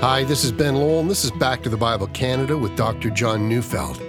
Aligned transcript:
Hi, 0.00 0.22
this 0.22 0.44
is 0.44 0.52
Ben 0.52 0.76
Lowell, 0.76 1.00
and 1.00 1.10
this 1.10 1.24
is 1.24 1.32
Back 1.32 1.60
to 1.64 1.68
the 1.68 1.76
Bible 1.76 2.06
Canada 2.06 2.56
with 2.56 2.76
Dr. 2.76 3.10
John 3.10 3.48
Neufeld. 3.48 4.00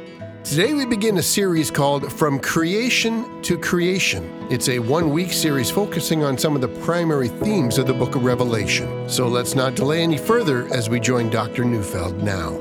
Today 0.44 0.76
we 0.76 0.86
begin 0.86 1.18
a 1.18 1.24
series 1.24 1.72
called 1.72 2.14
From 2.14 2.38
Creation 2.38 3.42
to 3.42 3.58
Creation. 3.58 4.46
It's 4.52 4.70
a 4.70 4.78
one 4.78 5.10
week 5.10 5.34
series 5.34 5.72
focusing 5.72 6.24
on 6.24 6.38
some 6.38 6.54
of 6.54 6.62
the 6.62 6.68
primary 6.68 7.28
themes 7.28 7.80
of 7.80 7.88
the 7.88 7.94
book 7.96 8.14
of 8.14 8.24
Revelation. 8.24 9.10
So 9.10 9.28
let's 9.28 9.56
not 9.56 9.74
delay 9.74 10.04
any 10.04 10.20
further 10.20 10.72
as 10.72 10.92
we 10.92 11.00
join 11.00 11.32
Dr. 11.32 11.66
Neufeld 11.66 12.22
now. 12.22 12.52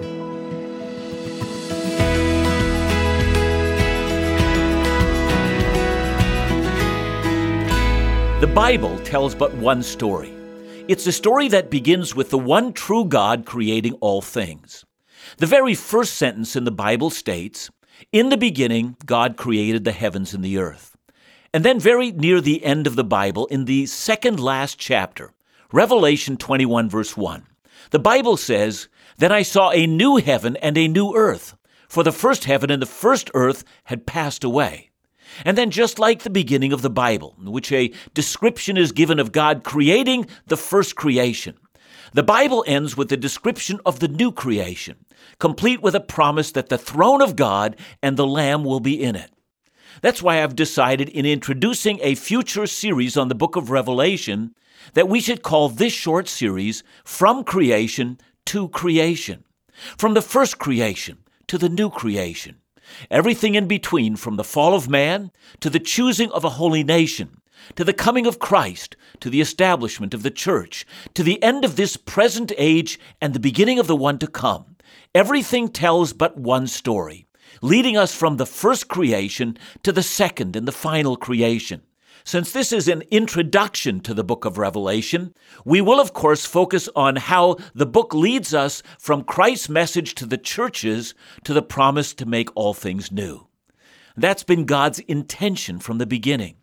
The 8.40 8.50
Bible 8.54 8.98
tells 9.00 9.34
but 9.34 9.52
one 9.52 9.82
story. 9.82 10.37
It's 10.88 11.06
a 11.06 11.12
story 11.12 11.48
that 11.48 11.68
begins 11.68 12.16
with 12.16 12.30
the 12.30 12.38
one 12.38 12.72
true 12.72 13.04
God 13.04 13.44
creating 13.44 13.92
all 14.00 14.22
things. 14.22 14.86
The 15.36 15.44
very 15.44 15.74
first 15.74 16.14
sentence 16.14 16.56
in 16.56 16.64
the 16.64 16.70
Bible 16.70 17.10
states, 17.10 17.68
In 18.10 18.30
the 18.30 18.38
beginning, 18.38 18.96
God 19.04 19.36
created 19.36 19.84
the 19.84 19.92
heavens 19.92 20.32
and 20.32 20.42
the 20.42 20.56
earth. 20.56 20.96
And 21.52 21.62
then, 21.62 21.78
very 21.78 22.10
near 22.10 22.40
the 22.40 22.64
end 22.64 22.86
of 22.86 22.96
the 22.96 23.04
Bible, 23.04 23.44
in 23.48 23.66
the 23.66 23.84
second 23.84 24.40
last 24.40 24.78
chapter, 24.78 25.34
Revelation 25.74 26.38
21, 26.38 26.88
verse 26.88 27.18
1, 27.18 27.46
the 27.90 27.98
Bible 27.98 28.38
says, 28.38 28.88
Then 29.18 29.30
I 29.30 29.42
saw 29.42 29.70
a 29.70 29.86
new 29.86 30.16
heaven 30.16 30.56
and 30.56 30.78
a 30.78 30.88
new 30.88 31.14
earth, 31.14 31.54
for 31.86 32.02
the 32.02 32.12
first 32.12 32.44
heaven 32.44 32.70
and 32.70 32.80
the 32.80 32.86
first 32.86 33.30
earth 33.34 33.62
had 33.84 34.06
passed 34.06 34.42
away. 34.42 34.88
And 35.44 35.58
then, 35.58 35.70
just 35.70 35.98
like 35.98 36.22
the 36.22 36.30
beginning 36.30 36.72
of 36.72 36.82
the 36.82 36.90
Bible, 36.90 37.36
in 37.40 37.50
which 37.52 37.70
a 37.72 37.92
description 38.14 38.76
is 38.76 38.92
given 38.92 39.18
of 39.18 39.32
God 39.32 39.64
creating 39.64 40.26
the 40.46 40.56
first 40.56 40.96
creation, 40.96 41.56
the 42.12 42.22
Bible 42.22 42.64
ends 42.66 42.96
with 42.96 43.12
a 43.12 43.16
description 43.16 43.80
of 43.84 44.00
the 44.00 44.08
new 44.08 44.32
creation, 44.32 45.04
complete 45.38 45.82
with 45.82 45.94
a 45.94 46.00
promise 46.00 46.52
that 46.52 46.68
the 46.68 46.78
throne 46.78 47.20
of 47.20 47.36
God 47.36 47.76
and 48.02 48.16
the 48.16 48.26
Lamb 48.26 48.64
will 48.64 48.80
be 48.80 49.02
in 49.02 49.14
it. 49.14 49.30
That's 50.00 50.22
why 50.22 50.42
I've 50.42 50.56
decided 50.56 51.08
in 51.08 51.26
introducing 51.26 51.98
a 52.02 52.14
future 52.14 52.66
series 52.66 53.16
on 53.16 53.28
the 53.28 53.34
book 53.34 53.56
of 53.56 53.70
Revelation 53.70 54.54
that 54.94 55.08
we 55.08 55.20
should 55.20 55.42
call 55.42 55.68
this 55.68 55.92
short 55.92 56.28
series 56.28 56.82
From 57.04 57.44
Creation 57.44 58.18
to 58.46 58.68
Creation. 58.68 59.44
From 59.96 60.14
the 60.14 60.22
first 60.22 60.58
creation 60.58 61.18
to 61.48 61.58
the 61.58 61.68
new 61.68 61.90
creation. 61.90 62.56
Everything 63.10 63.54
in 63.54 63.66
between, 63.66 64.16
from 64.16 64.36
the 64.36 64.44
fall 64.44 64.74
of 64.74 64.88
man 64.88 65.30
to 65.60 65.70
the 65.70 65.80
choosing 65.80 66.30
of 66.32 66.44
a 66.44 66.50
holy 66.50 66.84
nation, 66.84 67.40
to 67.76 67.84
the 67.84 67.92
coming 67.92 68.26
of 68.26 68.38
Christ, 68.38 68.96
to 69.20 69.30
the 69.30 69.40
establishment 69.40 70.14
of 70.14 70.22
the 70.22 70.30
church, 70.30 70.86
to 71.14 71.22
the 71.22 71.42
end 71.42 71.64
of 71.64 71.76
this 71.76 71.96
present 71.96 72.52
age 72.56 72.98
and 73.20 73.34
the 73.34 73.40
beginning 73.40 73.78
of 73.78 73.86
the 73.86 73.96
one 73.96 74.18
to 74.18 74.26
come. 74.26 74.76
Everything 75.14 75.68
tells 75.68 76.12
but 76.12 76.36
one 76.38 76.66
story, 76.66 77.26
leading 77.62 77.96
us 77.96 78.14
from 78.14 78.36
the 78.36 78.46
first 78.46 78.88
creation 78.88 79.56
to 79.82 79.92
the 79.92 80.02
second 80.02 80.54
and 80.56 80.66
the 80.66 80.72
final 80.72 81.16
creation. 81.16 81.82
Since 82.28 82.52
this 82.52 82.72
is 82.72 82.88
an 82.88 83.04
introduction 83.10 84.00
to 84.00 84.12
the 84.12 84.22
book 84.22 84.44
of 84.44 84.58
Revelation, 84.58 85.32
we 85.64 85.80
will, 85.80 85.98
of 85.98 86.12
course, 86.12 86.44
focus 86.44 86.86
on 86.94 87.16
how 87.16 87.56
the 87.74 87.86
book 87.86 88.12
leads 88.12 88.52
us 88.52 88.82
from 88.98 89.24
Christ's 89.24 89.70
message 89.70 90.14
to 90.16 90.26
the 90.26 90.36
churches 90.36 91.14
to 91.44 91.54
the 91.54 91.62
promise 91.62 92.12
to 92.12 92.26
make 92.26 92.54
all 92.54 92.74
things 92.74 93.10
new. 93.10 93.46
That's 94.14 94.42
been 94.42 94.66
God's 94.66 94.98
intention 94.98 95.78
from 95.78 95.96
the 95.96 96.04
beginning. 96.04 96.56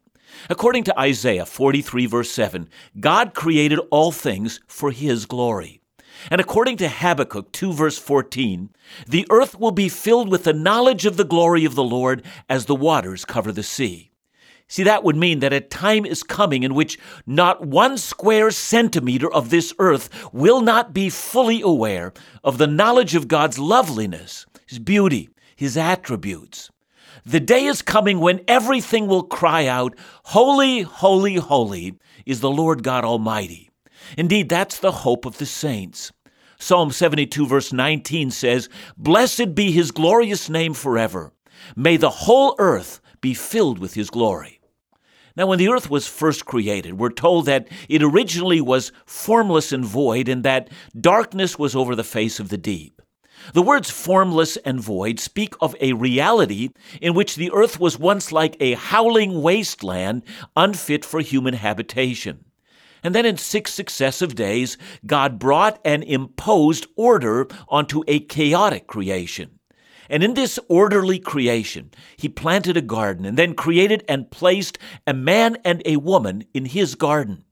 According 0.51 0.83
to 0.83 0.99
Isaiah 0.99 1.47
43, 1.47 2.05
verse 2.05 2.29
7, 2.29 2.69
God 2.99 3.33
created 3.33 3.79
all 3.89 4.11
things 4.11 4.61
for 4.67 4.91
His 4.91 5.25
glory. 5.25 5.81
And 6.29 6.39
according 6.39 6.77
to 6.77 6.87
Habakkuk 6.87 7.51
2, 7.53 7.73
verse 7.73 7.97
14, 7.97 8.69
the 9.07 9.25
earth 9.31 9.59
will 9.59 9.71
be 9.71 9.89
filled 9.89 10.29
with 10.29 10.43
the 10.43 10.53
knowledge 10.53 11.07
of 11.07 11.17
the 11.17 11.25
glory 11.25 11.65
of 11.65 11.73
the 11.73 11.83
Lord 11.83 12.21
as 12.47 12.67
the 12.67 12.75
waters 12.75 13.25
cover 13.25 13.51
the 13.51 13.63
sea. 13.63 14.11
See, 14.67 14.83
that 14.83 15.03
would 15.03 15.15
mean 15.15 15.39
that 15.39 15.53
a 15.53 15.61
time 15.61 16.05
is 16.05 16.23
coming 16.23 16.63
in 16.63 16.73
which 16.73 16.97
not 17.25 17.65
one 17.65 17.97
square 17.97 18.49
centimeter 18.49 19.31
of 19.31 19.49
this 19.49 19.73
earth 19.77 20.09
will 20.33 20.61
not 20.61 20.93
be 20.93 21.09
fully 21.09 21.61
aware 21.61 22.13
of 22.43 22.57
the 22.57 22.67
knowledge 22.67 23.13
of 23.13 23.27
God's 23.27 23.59
loveliness, 23.59 24.45
His 24.67 24.79
beauty, 24.79 25.29
His 25.55 25.77
attributes. 25.77 26.71
The 27.25 27.39
day 27.39 27.65
is 27.65 27.81
coming 27.81 28.19
when 28.19 28.41
everything 28.47 29.07
will 29.07 29.23
cry 29.23 29.67
out, 29.67 29.95
Holy, 30.25 30.81
holy, 30.81 31.35
holy 31.35 31.97
is 32.25 32.39
the 32.39 32.49
Lord 32.49 32.83
God 32.83 33.05
Almighty. 33.05 33.69
Indeed, 34.17 34.49
that's 34.49 34.79
the 34.79 34.91
hope 34.91 35.25
of 35.25 35.37
the 35.37 35.45
saints. 35.45 36.11
Psalm 36.59 36.91
72, 36.91 37.45
verse 37.45 37.71
19 37.73 38.31
says, 38.31 38.69
Blessed 38.97 39.53
be 39.55 39.71
His 39.71 39.91
glorious 39.91 40.49
name 40.49 40.73
forever. 40.73 41.33
May 41.75 41.97
the 41.97 42.09
whole 42.09 42.55
earth 42.59 43.01
be 43.21 43.33
filled 43.33 43.79
with 43.79 43.93
His 43.93 44.09
glory. 44.09 44.54
Now, 45.35 45.47
when 45.47 45.59
the 45.59 45.67
earth 45.69 45.89
was 45.89 46.07
first 46.07 46.45
created, 46.45 46.97
we're 46.97 47.09
told 47.09 47.45
that 47.45 47.67
it 47.89 48.01
originally 48.01 48.61
was 48.61 48.93
formless 49.05 49.73
and 49.73 49.83
void, 49.83 50.29
and 50.29 50.43
that 50.43 50.69
darkness 50.99 51.59
was 51.59 51.75
over 51.75 51.93
the 51.93 52.05
face 52.05 52.39
of 52.39 52.49
the 52.49 52.57
deep. 52.57 53.01
The 53.53 53.61
words 53.61 53.91
formless 53.91 54.55
and 54.57 54.79
void 54.79 55.19
speak 55.19 55.53
of 55.59 55.75
a 55.81 55.93
reality 55.93 56.69
in 57.01 57.13
which 57.13 57.35
the 57.35 57.51
earth 57.51 57.79
was 57.79 57.99
once 57.99 58.31
like 58.31 58.55
a 58.59 58.73
howling 58.75 59.41
wasteland, 59.41 60.23
unfit 60.55 61.03
for 61.03 61.19
human 61.19 61.53
habitation. 61.53 62.45
And 63.03 63.13
then 63.13 63.25
in 63.25 63.37
six 63.37 63.73
successive 63.73 64.35
days, 64.35 64.77
God 65.05 65.37
brought 65.37 65.79
and 65.85 66.03
imposed 66.03 66.87
order 66.95 67.47
onto 67.67 68.03
a 68.07 68.21
chaotic 68.21 68.87
creation. 68.87 69.59
And 70.09 70.23
in 70.23 70.33
this 70.33 70.59
orderly 70.67 71.19
creation, 71.19 71.91
he 72.17 72.29
planted 72.29 72.77
a 72.77 72.81
garden 72.81 73.25
and 73.25 73.37
then 73.37 73.53
created 73.53 74.03
and 74.07 74.29
placed 74.29 74.77
a 75.07 75.13
man 75.13 75.57
and 75.65 75.81
a 75.85 75.97
woman 75.97 76.45
in 76.53 76.65
his 76.65 76.95
garden. 76.95 77.43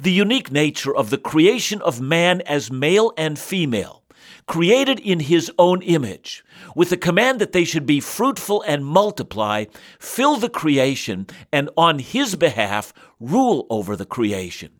The 0.00 0.12
unique 0.12 0.50
nature 0.50 0.94
of 0.94 1.10
the 1.10 1.18
creation 1.18 1.80
of 1.82 2.00
man 2.00 2.40
as 2.42 2.70
male 2.70 3.12
and 3.16 3.38
female, 3.38 4.02
created 4.46 4.98
in 4.98 5.20
his 5.20 5.50
own 5.58 5.82
image, 5.82 6.44
with 6.74 6.90
the 6.90 6.96
command 6.96 7.40
that 7.40 7.52
they 7.52 7.64
should 7.64 7.86
be 7.86 8.00
fruitful 8.00 8.62
and 8.66 8.84
multiply, 8.84 9.66
fill 9.98 10.36
the 10.36 10.48
creation, 10.48 11.26
and 11.52 11.70
on 11.76 11.98
his 11.98 12.34
behalf 12.34 12.92
rule 13.20 13.66
over 13.70 13.94
the 13.94 14.06
creation. 14.06 14.77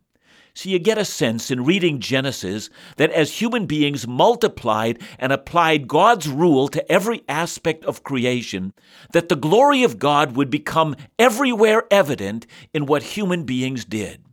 So 0.58 0.70
you 0.70 0.80
get 0.80 0.98
a 0.98 1.04
sense 1.04 1.52
in 1.52 1.64
reading 1.64 2.00
Genesis 2.00 2.68
that 2.96 3.12
as 3.12 3.40
human 3.40 3.66
beings 3.66 4.08
multiplied 4.08 5.00
and 5.16 5.32
applied 5.32 5.86
God's 5.86 6.26
rule 6.26 6.66
to 6.66 6.90
every 6.90 7.22
aspect 7.28 7.84
of 7.84 8.02
creation, 8.02 8.72
that 9.12 9.28
the 9.28 9.36
glory 9.36 9.84
of 9.84 10.00
God 10.00 10.34
would 10.34 10.50
become 10.50 10.96
everywhere 11.16 11.84
evident 11.92 12.44
in 12.74 12.86
what 12.86 13.04
human 13.04 13.44
beings 13.44 13.84
did. 13.84 14.24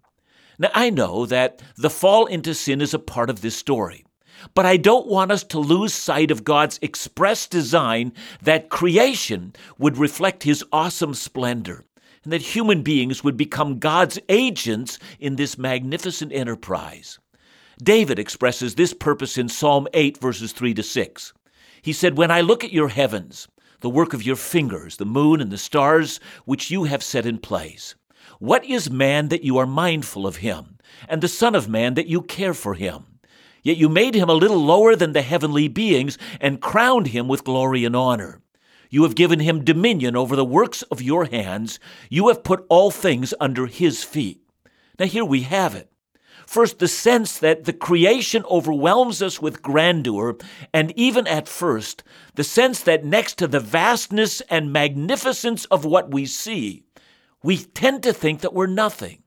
Now, 0.58 0.72
I 0.74 0.90
know 0.90 1.28
that 1.28 1.62
the 1.78 1.92
fall 1.92 2.26
into 2.26 2.56
sin 2.56 2.82
is 2.82 2.96
a 2.96 2.98
part 2.98 3.30
of 3.30 3.42
this 3.42 3.56
story. 3.56 4.04
But 4.56 4.66
I 4.66 4.78
don't 4.78 5.06
want 5.06 5.32
us 5.32 5.44
to 5.44 5.60
lose 5.60 5.94
sight 5.94 6.32
of 6.32 6.44
God's 6.44 6.80
express 6.82 7.46
design 7.46 8.14
that 8.42 8.70
creation 8.70 9.54
would 9.78 10.00
reflect 10.00 10.42
His 10.42 10.66
awesome 10.72 11.14
splendor 11.14 11.84
and 12.26 12.34
that 12.34 12.42
human 12.42 12.82
beings 12.82 13.24
would 13.24 13.38
become 13.38 13.80
God's 13.80 14.20
agents 14.28 15.00
in 15.20 15.38
this 15.38 15.58
magnificent 15.58 16.34
enterprise. 16.34 17.20
David 17.82 18.20
expresses 18.20 18.76
this 18.76 18.94
purpose 18.94 19.38
in 19.38 19.48
Psalm 19.48 19.88
8, 19.94 20.18
verses 20.18 20.52
3 20.52 20.74
to 20.74 20.84
6. 20.84 21.34
He 21.82 21.94
said, 21.94 22.18
When 22.18 22.32
I 22.32 22.42
look 22.42 22.64
at 22.64 22.74
your 22.74 22.90
heavens, 22.90 23.48
the 23.82 23.90
work 23.90 24.14
of 24.14 24.24
your 24.24 24.36
fingers, 24.36 24.98
the 24.98 25.06
moon 25.06 25.40
and 25.40 25.52
the 25.52 25.58
stars 25.58 26.20
which 26.46 26.72
you 26.72 26.86
have 26.86 27.04
set 27.04 27.26
in 27.26 27.38
place, 27.38 27.96
what 28.40 28.66
is 28.66 28.90
man 28.90 29.30
that 29.30 29.44
you 29.44 29.58
are 29.58 29.68
mindful 29.68 30.26
of 30.26 30.38
him, 30.38 30.80
and 31.08 31.22
the 31.22 31.28
Son 31.28 31.54
of 31.54 31.70
Man 31.70 31.94
that 31.94 32.08
you 32.08 32.22
care 32.22 32.54
for 32.54 32.74
him? 32.74 33.06
Yet 33.62 33.78
you 33.78 33.88
made 33.88 34.16
him 34.16 34.30
a 34.30 34.34
little 34.34 34.64
lower 34.64 34.96
than 34.96 35.14
the 35.14 35.22
heavenly 35.22 35.68
beings 35.68 36.18
and 36.42 36.62
crowned 36.62 37.08
him 37.08 37.28
with 37.28 37.44
glory 37.44 37.86
and 37.86 37.96
honor. 37.96 38.42
You 38.90 39.04
have 39.04 39.16
given 39.16 39.40
him 39.40 39.64
dominion 39.64 40.16
over 40.16 40.36
the 40.36 40.46
works 40.46 40.82
of 40.84 41.02
your 41.02 41.26
hands. 41.26 41.80
You 42.10 42.28
have 42.30 42.44
put 42.44 42.66
all 42.70 42.92
things 42.92 43.34
under 43.40 43.66
his 43.66 44.04
feet. 44.04 44.42
Now, 45.00 45.06
here 45.06 45.26
we 45.26 45.42
have 45.42 45.76
it. 45.76 45.92
First, 46.46 46.80
the 46.80 46.88
sense 46.88 47.40
that 47.40 47.66
the 47.66 47.74
creation 47.74 48.44
overwhelms 48.50 49.22
us 49.22 49.42
with 49.42 49.64
grandeur, 49.64 50.38
and 50.74 50.94
even 50.96 51.26
at 51.28 51.50
first, 51.50 52.04
the 52.36 52.44
sense 52.44 52.82
that 52.82 53.04
next 53.04 53.38
to 53.40 53.48
the 53.48 53.60
vastness 53.60 54.42
and 54.42 54.72
magnificence 54.72 55.66
of 55.66 55.86
what 55.86 56.12
we 56.12 56.26
see, 56.26 56.84
we 57.42 57.58
tend 57.58 58.04
to 58.04 58.14
think 58.14 58.42
that 58.42 58.54
we're 58.54 58.68
nothing. 58.68 59.24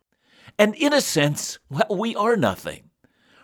And 0.58 0.74
in 0.76 0.92
a 0.92 1.00
sense, 1.00 1.58
well, 1.70 1.98
we 1.98 2.14
are 2.14 2.36
nothing. 2.36 2.87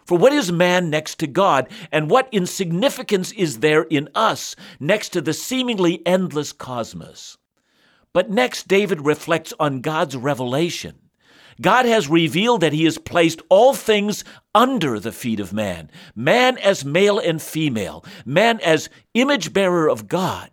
For 0.05 0.19
what 0.19 0.33
is 0.33 0.53
man 0.53 0.91
next 0.91 1.19
to 1.21 1.27
God, 1.27 1.69
and 1.91 2.11
what 2.11 2.29
insignificance 2.31 3.33
is 3.33 3.61
there 3.61 3.85
in 3.85 4.09
us 4.15 4.55
next 4.79 5.11
to 5.11 5.21
the 5.21 5.33
seemingly 5.33 6.06
endless 6.06 6.53
cosmos? 6.53 7.39
But 8.12 8.31
next, 8.31 8.69
David 8.69 9.05
reflects 9.05 9.55
on 9.59 9.81
God's 9.81 10.15
revelation. 10.17 10.99
God 11.61 11.87
has 11.87 12.09
revealed 12.09 12.61
that 12.61 12.73
He 12.73 12.85
has 12.85 12.99
placed 12.99 13.41
all 13.49 13.75
things 13.75 14.25
under 14.55 15.01
the 15.01 15.12
feet 15.12 15.41
of 15.41 15.53
man, 15.53 15.91
man 16.15 16.59
as 16.59 16.85
male 16.85 17.19
and 17.19 17.41
female, 17.41 18.05
man 18.27 18.61
as 18.61 18.91
image 19.15 19.53
bearer 19.53 19.89
of 19.89 20.09
God, 20.09 20.50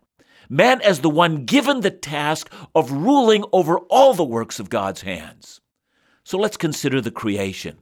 man 0.50 0.82
as 0.82 1.02
the 1.02 1.10
one 1.10 1.46
given 1.46 1.82
the 1.82 1.92
task 1.92 2.52
of 2.74 2.92
ruling 2.92 3.44
over 3.52 3.80
all 3.90 4.14
the 4.14 4.24
works 4.24 4.60
of 4.60 4.70
God's 4.70 5.02
hands. 5.02 5.60
So 6.24 6.38
let's 6.38 6.58
consider 6.58 7.02
the 7.02 7.12
creation. 7.12 7.80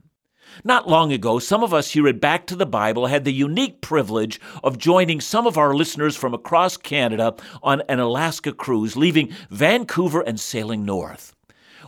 Not 0.64 0.88
long 0.88 1.12
ago, 1.12 1.38
some 1.38 1.62
of 1.62 1.72
us 1.72 1.92
here 1.92 2.08
at 2.08 2.20
Back 2.20 2.46
to 2.46 2.56
the 2.56 2.66
Bible 2.66 3.06
had 3.06 3.24
the 3.24 3.32
unique 3.32 3.80
privilege 3.80 4.40
of 4.62 4.78
joining 4.78 5.20
some 5.20 5.46
of 5.46 5.56
our 5.56 5.74
listeners 5.74 6.16
from 6.16 6.34
across 6.34 6.76
Canada 6.76 7.34
on 7.62 7.82
an 7.88 8.00
Alaska 8.00 8.52
cruise, 8.52 8.96
leaving 8.96 9.34
Vancouver 9.50 10.20
and 10.20 10.38
sailing 10.38 10.84
north. 10.84 11.34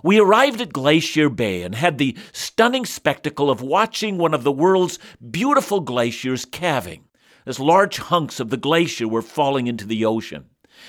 We 0.02 0.18
arrived 0.18 0.60
at 0.60 0.72
Glacier 0.72 1.28
Bay 1.28 1.62
and 1.62 1.74
had 1.74 1.98
the 1.98 2.16
stunning 2.32 2.86
spectacle 2.86 3.50
of 3.50 3.62
watching 3.62 4.18
one 4.18 4.34
of 4.34 4.42
the 4.42 4.50
world's 4.50 4.98
beautiful 5.30 5.80
glaciers 5.80 6.44
calving, 6.44 7.04
as 7.46 7.60
large 7.60 7.98
hunks 7.98 8.40
of 8.40 8.50
the 8.50 8.56
glacier 8.56 9.06
were 9.06 9.22
falling 9.22 9.66
into 9.66 9.86
the 9.86 10.04
ocean. 10.04 10.46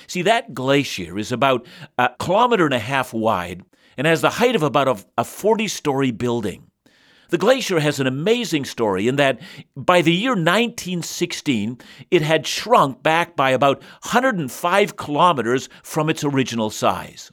See, 0.08 0.24
that 0.24 0.54
glacier 0.54 1.20
is 1.20 1.32
about 1.32 1.66
a 1.98 2.10
kilometer 2.20 2.66
and 2.66 2.74
a 2.74 2.80
half 2.80 3.14
wide 3.14 3.64
and 3.98 4.08
has 4.08 4.22
the 4.22 4.32
height 4.32 4.56
of 4.56 4.64
about 4.64 5.06
a 5.18 5.24
40 5.24 5.68
story 5.68 6.12
building. 6.12 6.68
The 7.30 7.38
glacier 7.38 7.80
has 7.80 8.00
an 8.00 8.08
amazing 8.08 8.66
story 8.66 9.08
in 9.08 9.16
that 9.16 9.40
by 9.76 10.02
the 10.02 10.14
year 10.14 10.32
1916, 10.32 11.80
it 12.12 12.22
had 12.22 12.46
shrunk 12.46 13.02
back 13.02 13.36
by 13.36 13.52
about 13.52 13.82
105 14.04 14.96
kilometers 14.96 15.70
from 15.82 16.10
its 16.10 16.24
original 16.24 16.70
size. 16.70 17.32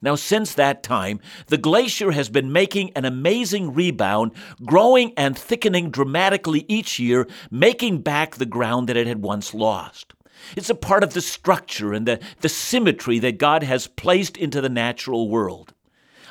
Now, 0.00 0.14
since 0.14 0.54
that 0.54 0.82
time, 0.82 1.20
the 1.48 1.58
glacier 1.58 2.12
has 2.12 2.28
been 2.28 2.52
making 2.52 2.92
an 2.94 3.04
amazing 3.04 3.74
rebound, 3.74 4.32
growing 4.64 5.12
and 5.16 5.36
thickening 5.36 5.90
dramatically 5.90 6.64
each 6.68 6.98
year, 6.98 7.26
making 7.50 8.02
back 8.02 8.36
the 8.36 8.46
ground 8.46 8.88
that 8.88 8.96
it 8.96 9.06
had 9.06 9.22
once 9.22 9.52
lost. 9.52 10.14
It's 10.56 10.70
a 10.70 10.74
part 10.74 11.04
of 11.04 11.14
the 11.14 11.20
structure 11.20 11.92
and 11.92 12.06
the, 12.06 12.20
the 12.40 12.48
symmetry 12.48 13.18
that 13.20 13.38
God 13.38 13.62
has 13.62 13.86
placed 13.86 14.36
into 14.36 14.60
the 14.60 14.68
natural 14.68 15.28
world. 15.28 15.74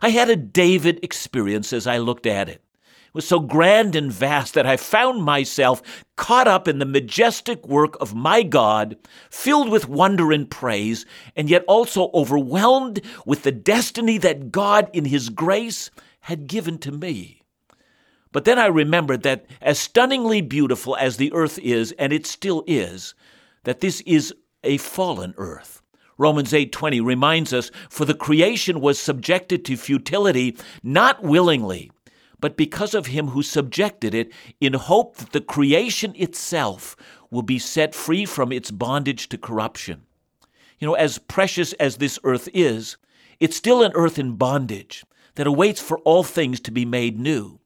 I 0.02 0.10
had 0.10 0.30
a 0.30 0.36
David 0.36 1.00
experience 1.04 1.72
as 1.72 1.86
I 1.86 2.00
looked 2.00 2.26
at 2.26 2.50
it. 2.50 2.64
It 2.84 3.16
was 3.16 3.28
so 3.28 3.40
grand 3.40 3.96
and 3.96 4.12
vast 4.12 4.54
that 4.54 4.66
I 4.66 4.78
found 4.78 5.22
myself 5.24 5.82
caught 6.16 6.48
up 6.48 6.68
in 6.68 6.80
the 6.80 6.86
majestic 6.86 7.68
work 7.68 7.98
of 8.00 8.16
my 8.16 8.42
God, 8.42 8.98
filled 9.30 9.70
with 9.70 9.90
wonder 9.90 10.32
and 10.32 10.50
praise, 10.50 11.06
and 11.36 11.50
yet 11.50 11.66
also 11.68 12.10
overwhelmed 12.14 13.02
with 13.26 13.44
the 13.44 13.52
destiny 13.52 14.18
that 14.20 14.52
God, 14.52 14.90
in 14.94 15.06
His 15.06 15.30
grace, 15.30 15.92
had 16.22 16.48
given 16.48 16.78
to 16.80 16.92
me. 16.92 17.42
But 18.32 18.46
then 18.46 18.58
I 18.58 18.68
remembered 18.68 19.24
that 19.24 19.46
as 19.62 19.78
stunningly 19.78 20.42
beautiful 20.42 20.96
as 20.96 21.18
the 21.18 21.34
earth 21.34 21.60
is, 21.60 21.92
and 22.00 22.14
it 22.14 22.26
still 22.26 22.64
is, 22.66 23.14
that 23.66 23.82
this 23.82 24.02
is 24.02 24.34
a 24.64 24.78
fallen 24.78 25.34
earth. 25.38 25.81
Romans 26.22 26.54
8:20 26.54 27.02
reminds 27.02 27.52
us 27.52 27.72
for 27.90 28.06
the 28.06 28.14
creation 28.14 28.80
was 28.80 29.00
subjected 29.00 29.66
to 29.66 29.76
futility 29.76 30.56
not 30.84 31.24
willingly 31.24 31.90
but 32.42 32.58
because 32.58 32.94
of 32.94 33.06
him 33.06 33.30
who 33.30 33.44
subjected 33.44 34.14
it 34.14 34.34
in 34.60 34.74
hope 34.74 35.16
that 35.18 35.32
the 35.32 35.40
creation 35.40 36.14
itself 36.18 36.98
will 37.30 37.44
be 37.44 37.60
set 37.60 37.96
free 37.96 38.26
from 38.26 38.52
its 38.52 38.72
bondage 38.72 39.30
to 39.30 39.38
corruption. 39.38 40.02
You 40.80 40.88
know, 40.88 40.96
as 40.96 41.20
precious 41.20 41.74
as 41.74 41.98
this 41.98 42.20
earth 42.24 42.50
is, 42.54 42.98
it's 43.40 43.56
still 43.56 43.84
an 43.84 43.92
earth 43.94 44.20
in 44.20 44.36
bondage 44.36 45.06
that 45.36 45.48
awaits 45.48 45.82
for 45.82 46.00
all 46.00 46.24
things 46.24 46.60
to 46.62 46.72
be 46.72 46.84
made 46.84 47.18
new. 47.18 47.61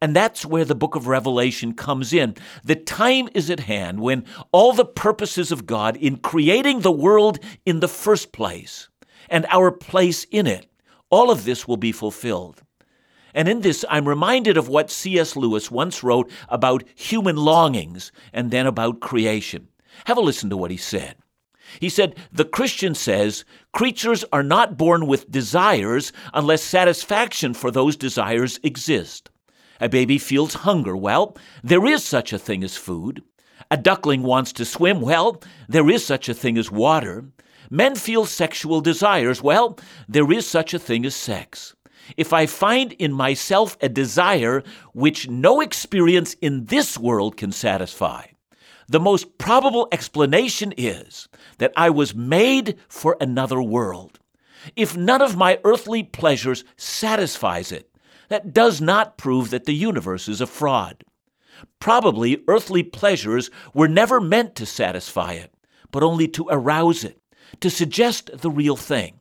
And 0.00 0.14
that's 0.14 0.46
where 0.46 0.64
the 0.64 0.76
book 0.76 0.94
of 0.94 1.08
Revelation 1.08 1.72
comes 1.72 2.12
in. 2.12 2.36
The 2.62 2.76
time 2.76 3.28
is 3.34 3.50
at 3.50 3.60
hand 3.60 4.00
when 4.00 4.24
all 4.52 4.72
the 4.72 4.84
purposes 4.84 5.50
of 5.50 5.66
God 5.66 5.96
in 5.96 6.18
creating 6.18 6.80
the 6.80 6.92
world 6.92 7.38
in 7.66 7.80
the 7.80 7.88
first 7.88 8.32
place 8.32 8.88
and 9.28 9.44
our 9.46 9.72
place 9.72 10.24
in 10.30 10.46
it, 10.46 10.66
all 11.10 11.30
of 11.30 11.44
this 11.44 11.66
will 11.66 11.76
be 11.76 11.90
fulfilled. 11.90 12.62
And 13.34 13.48
in 13.48 13.60
this, 13.60 13.84
I'm 13.90 14.08
reminded 14.08 14.56
of 14.56 14.68
what 14.68 14.90
C.S. 14.90 15.36
Lewis 15.36 15.70
once 15.70 16.02
wrote 16.02 16.30
about 16.48 16.84
human 16.94 17.36
longings 17.36 18.12
and 18.32 18.50
then 18.50 18.66
about 18.66 19.00
creation. 19.00 19.68
Have 20.06 20.16
a 20.16 20.20
listen 20.20 20.48
to 20.50 20.56
what 20.56 20.70
he 20.70 20.76
said. 20.76 21.16
He 21.80 21.88
said, 21.88 22.16
The 22.32 22.44
Christian 22.44 22.94
says 22.94 23.44
creatures 23.72 24.24
are 24.32 24.42
not 24.42 24.78
born 24.78 25.06
with 25.06 25.30
desires 25.30 26.12
unless 26.32 26.62
satisfaction 26.62 27.52
for 27.52 27.70
those 27.70 27.96
desires 27.96 28.58
exist. 28.62 29.30
A 29.80 29.88
baby 29.88 30.18
feels 30.18 30.54
hunger. 30.54 30.96
Well, 30.96 31.36
there 31.62 31.86
is 31.86 32.04
such 32.04 32.32
a 32.32 32.38
thing 32.38 32.64
as 32.64 32.76
food. 32.76 33.22
A 33.70 33.76
duckling 33.76 34.22
wants 34.22 34.52
to 34.54 34.64
swim. 34.64 35.00
Well, 35.00 35.42
there 35.68 35.88
is 35.90 36.04
such 36.04 36.28
a 36.28 36.34
thing 36.34 36.56
as 36.58 36.70
water. 36.70 37.24
Men 37.70 37.94
feel 37.94 38.24
sexual 38.24 38.80
desires. 38.80 39.42
Well, 39.42 39.78
there 40.08 40.30
is 40.32 40.46
such 40.46 40.74
a 40.74 40.78
thing 40.78 41.04
as 41.04 41.14
sex. 41.14 41.74
If 42.16 42.32
I 42.32 42.46
find 42.46 42.92
in 42.94 43.12
myself 43.12 43.76
a 43.80 43.88
desire 43.88 44.62
which 44.94 45.28
no 45.28 45.60
experience 45.60 46.34
in 46.40 46.64
this 46.66 46.96
world 46.96 47.36
can 47.36 47.52
satisfy, 47.52 48.26
the 48.88 49.00
most 49.00 49.36
probable 49.36 49.88
explanation 49.92 50.72
is 50.78 51.28
that 51.58 51.74
I 51.76 51.90
was 51.90 52.14
made 52.14 52.78
for 52.88 53.16
another 53.20 53.60
world. 53.60 54.18
If 54.74 54.96
none 54.96 55.20
of 55.20 55.36
my 55.36 55.60
earthly 55.64 56.02
pleasures 56.02 56.64
satisfies 56.78 57.70
it, 57.70 57.90
that 58.28 58.52
does 58.52 58.80
not 58.80 59.18
prove 59.18 59.50
that 59.50 59.64
the 59.64 59.74
universe 59.74 60.28
is 60.28 60.40
a 60.40 60.46
fraud. 60.46 61.04
Probably 61.80 62.42
earthly 62.46 62.82
pleasures 62.82 63.50
were 63.74 63.88
never 63.88 64.20
meant 64.20 64.54
to 64.56 64.66
satisfy 64.66 65.32
it, 65.32 65.52
but 65.90 66.02
only 66.02 66.28
to 66.28 66.46
arouse 66.50 67.04
it, 67.04 67.20
to 67.60 67.70
suggest 67.70 68.30
the 68.38 68.50
real 68.50 68.76
thing. 68.76 69.18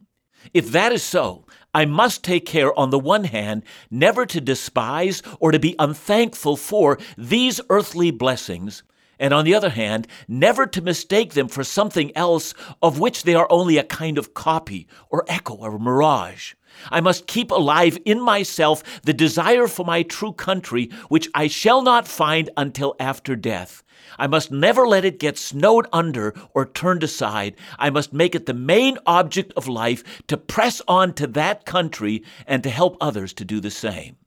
If 0.53 0.71
that 0.71 0.91
is 0.91 1.03
so, 1.03 1.45
I 1.73 1.85
must 1.85 2.23
take 2.23 2.45
care, 2.45 2.77
on 2.77 2.89
the 2.89 2.99
one 2.99 3.25
hand, 3.25 3.63
never 3.91 4.25
to 4.25 4.41
despise 4.41 5.21
or 5.39 5.51
to 5.51 5.59
be 5.59 5.75
unthankful 5.77 6.57
for 6.57 6.97
these 7.17 7.59
earthly 7.69 8.11
blessings, 8.11 8.83
and 9.19 9.33
on 9.33 9.45
the 9.45 9.55
other 9.55 9.69
hand, 9.69 10.07
never 10.27 10.65
to 10.67 10.81
mistake 10.81 11.33
them 11.33 11.47
for 11.47 11.63
something 11.63 12.15
else 12.15 12.53
of 12.81 12.99
which 12.99 13.23
they 13.23 13.35
are 13.35 13.47
only 13.49 13.77
a 13.77 13.83
kind 13.83 14.17
of 14.17 14.33
copy 14.33 14.87
or 15.09 15.25
echo 15.27 15.55
or 15.55 15.77
mirage. 15.79 16.53
I 16.89 17.01
must 17.01 17.27
keep 17.27 17.51
alive 17.51 17.97
in 18.05 18.21
myself 18.21 18.83
the 19.01 19.13
desire 19.13 19.67
for 19.67 19.85
my 19.85 20.03
true 20.03 20.33
country, 20.33 20.89
which 21.09 21.29
I 21.33 21.47
shall 21.47 21.81
not 21.81 22.07
find 22.07 22.49
until 22.55 22.95
after 22.99 23.35
death. 23.35 23.83
I 24.19 24.27
must 24.27 24.51
never 24.51 24.87
let 24.87 25.05
it 25.05 25.19
get 25.19 25.37
snowed 25.37 25.87
under 25.91 26.33
or 26.53 26.65
turned 26.65 27.03
aside. 27.03 27.55
I 27.77 27.89
must 27.89 28.13
make 28.13 28.35
it 28.35 28.45
the 28.45 28.53
main 28.53 28.97
object 29.05 29.53
of 29.57 29.67
life 29.67 30.03
to 30.27 30.37
press 30.37 30.81
on 30.87 31.13
to 31.15 31.27
that 31.27 31.65
country 31.65 32.23
and 32.45 32.63
to 32.63 32.69
help 32.69 32.97
others 33.01 33.33
to 33.33 33.45
do 33.45 33.59
the 33.59 33.71
same. 33.71 34.17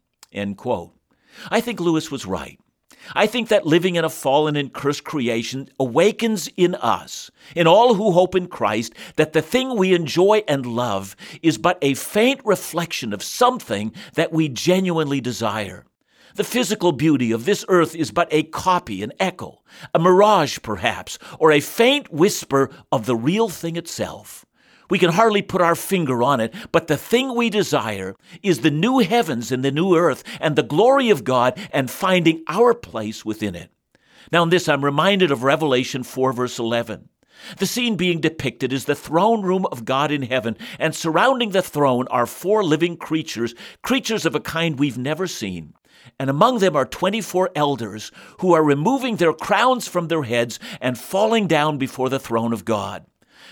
I 1.50 1.60
think 1.60 1.80
Lewis 1.80 2.10
was 2.10 2.26
right. 2.26 2.59
I 3.14 3.26
think 3.26 3.48
that 3.48 3.66
living 3.66 3.96
in 3.96 4.04
a 4.04 4.10
fallen 4.10 4.56
and 4.56 4.72
cursed 4.72 5.04
creation 5.04 5.68
awakens 5.78 6.48
in 6.56 6.74
us, 6.76 7.30
in 7.54 7.66
all 7.66 7.94
who 7.94 8.12
hope 8.12 8.34
in 8.34 8.46
Christ, 8.46 8.94
that 9.16 9.32
the 9.32 9.42
thing 9.42 9.76
we 9.76 9.94
enjoy 9.94 10.42
and 10.46 10.66
love 10.66 11.16
is 11.42 11.58
but 11.58 11.78
a 11.82 11.94
faint 11.94 12.40
reflection 12.44 13.12
of 13.12 13.22
something 13.22 13.92
that 14.14 14.32
we 14.32 14.48
genuinely 14.48 15.20
desire. 15.20 15.84
The 16.36 16.44
physical 16.44 16.92
beauty 16.92 17.32
of 17.32 17.44
this 17.44 17.64
earth 17.68 17.94
is 17.96 18.12
but 18.12 18.28
a 18.30 18.44
copy, 18.44 19.02
an 19.02 19.12
echo, 19.18 19.62
a 19.92 19.98
mirage 19.98 20.58
perhaps, 20.62 21.18
or 21.38 21.50
a 21.50 21.60
faint 21.60 22.12
whisper 22.12 22.70
of 22.92 23.06
the 23.06 23.16
real 23.16 23.48
thing 23.48 23.76
itself. 23.76 24.46
We 24.90 24.98
can 24.98 25.12
hardly 25.12 25.40
put 25.40 25.62
our 25.62 25.76
finger 25.76 26.22
on 26.22 26.40
it, 26.40 26.52
but 26.72 26.88
the 26.88 26.96
thing 26.96 27.34
we 27.34 27.48
desire 27.48 28.16
is 28.42 28.60
the 28.60 28.70
new 28.70 28.98
heavens 28.98 29.50
and 29.52 29.64
the 29.64 29.70
new 29.70 29.96
earth 29.96 30.24
and 30.40 30.56
the 30.56 30.62
glory 30.62 31.10
of 31.10 31.24
God 31.24 31.58
and 31.72 31.90
finding 31.90 32.42
our 32.48 32.74
place 32.74 33.24
within 33.24 33.54
it. 33.54 33.70
Now, 34.32 34.42
in 34.42 34.50
this, 34.50 34.68
I'm 34.68 34.84
reminded 34.84 35.30
of 35.30 35.44
Revelation 35.44 36.02
4, 36.02 36.32
verse 36.32 36.58
11. 36.58 37.08
The 37.56 37.66
scene 37.66 37.96
being 37.96 38.20
depicted 38.20 38.72
is 38.72 38.84
the 38.84 38.94
throne 38.94 39.42
room 39.42 39.66
of 39.72 39.84
God 39.84 40.10
in 40.10 40.22
heaven, 40.22 40.56
and 40.78 40.94
surrounding 40.94 41.50
the 41.50 41.62
throne 41.62 42.06
are 42.08 42.26
four 42.26 42.62
living 42.62 42.96
creatures, 42.96 43.54
creatures 43.82 44.26
of 44.26 44.34
a 44.34 44.40
kind 44.40 44.78
we've 44.78 44.98
never 44.98 45.26
seen. 45.26 45.74
And 46.18 46.28
among 46.28 46.58
them 46.58 46.76
are 46.76 46.84
24 46.84 47.50
elders 47.54 48.10
who 48.40 48.52
are 48.52 48.62
removing 48.62 49.16
their 49.16 49.32
crowns 49.32 49.88
from 49.88 50.08
their 50.08 50.22
heads 50.22 50.58
and 50.80 50.98
falling 50.98 51.46
down 51.46 51.78
before 51.78 52.08
the 52.08 52.20
throne 52.20 52.52
of 52.52 52.64
God. 52.64 53.06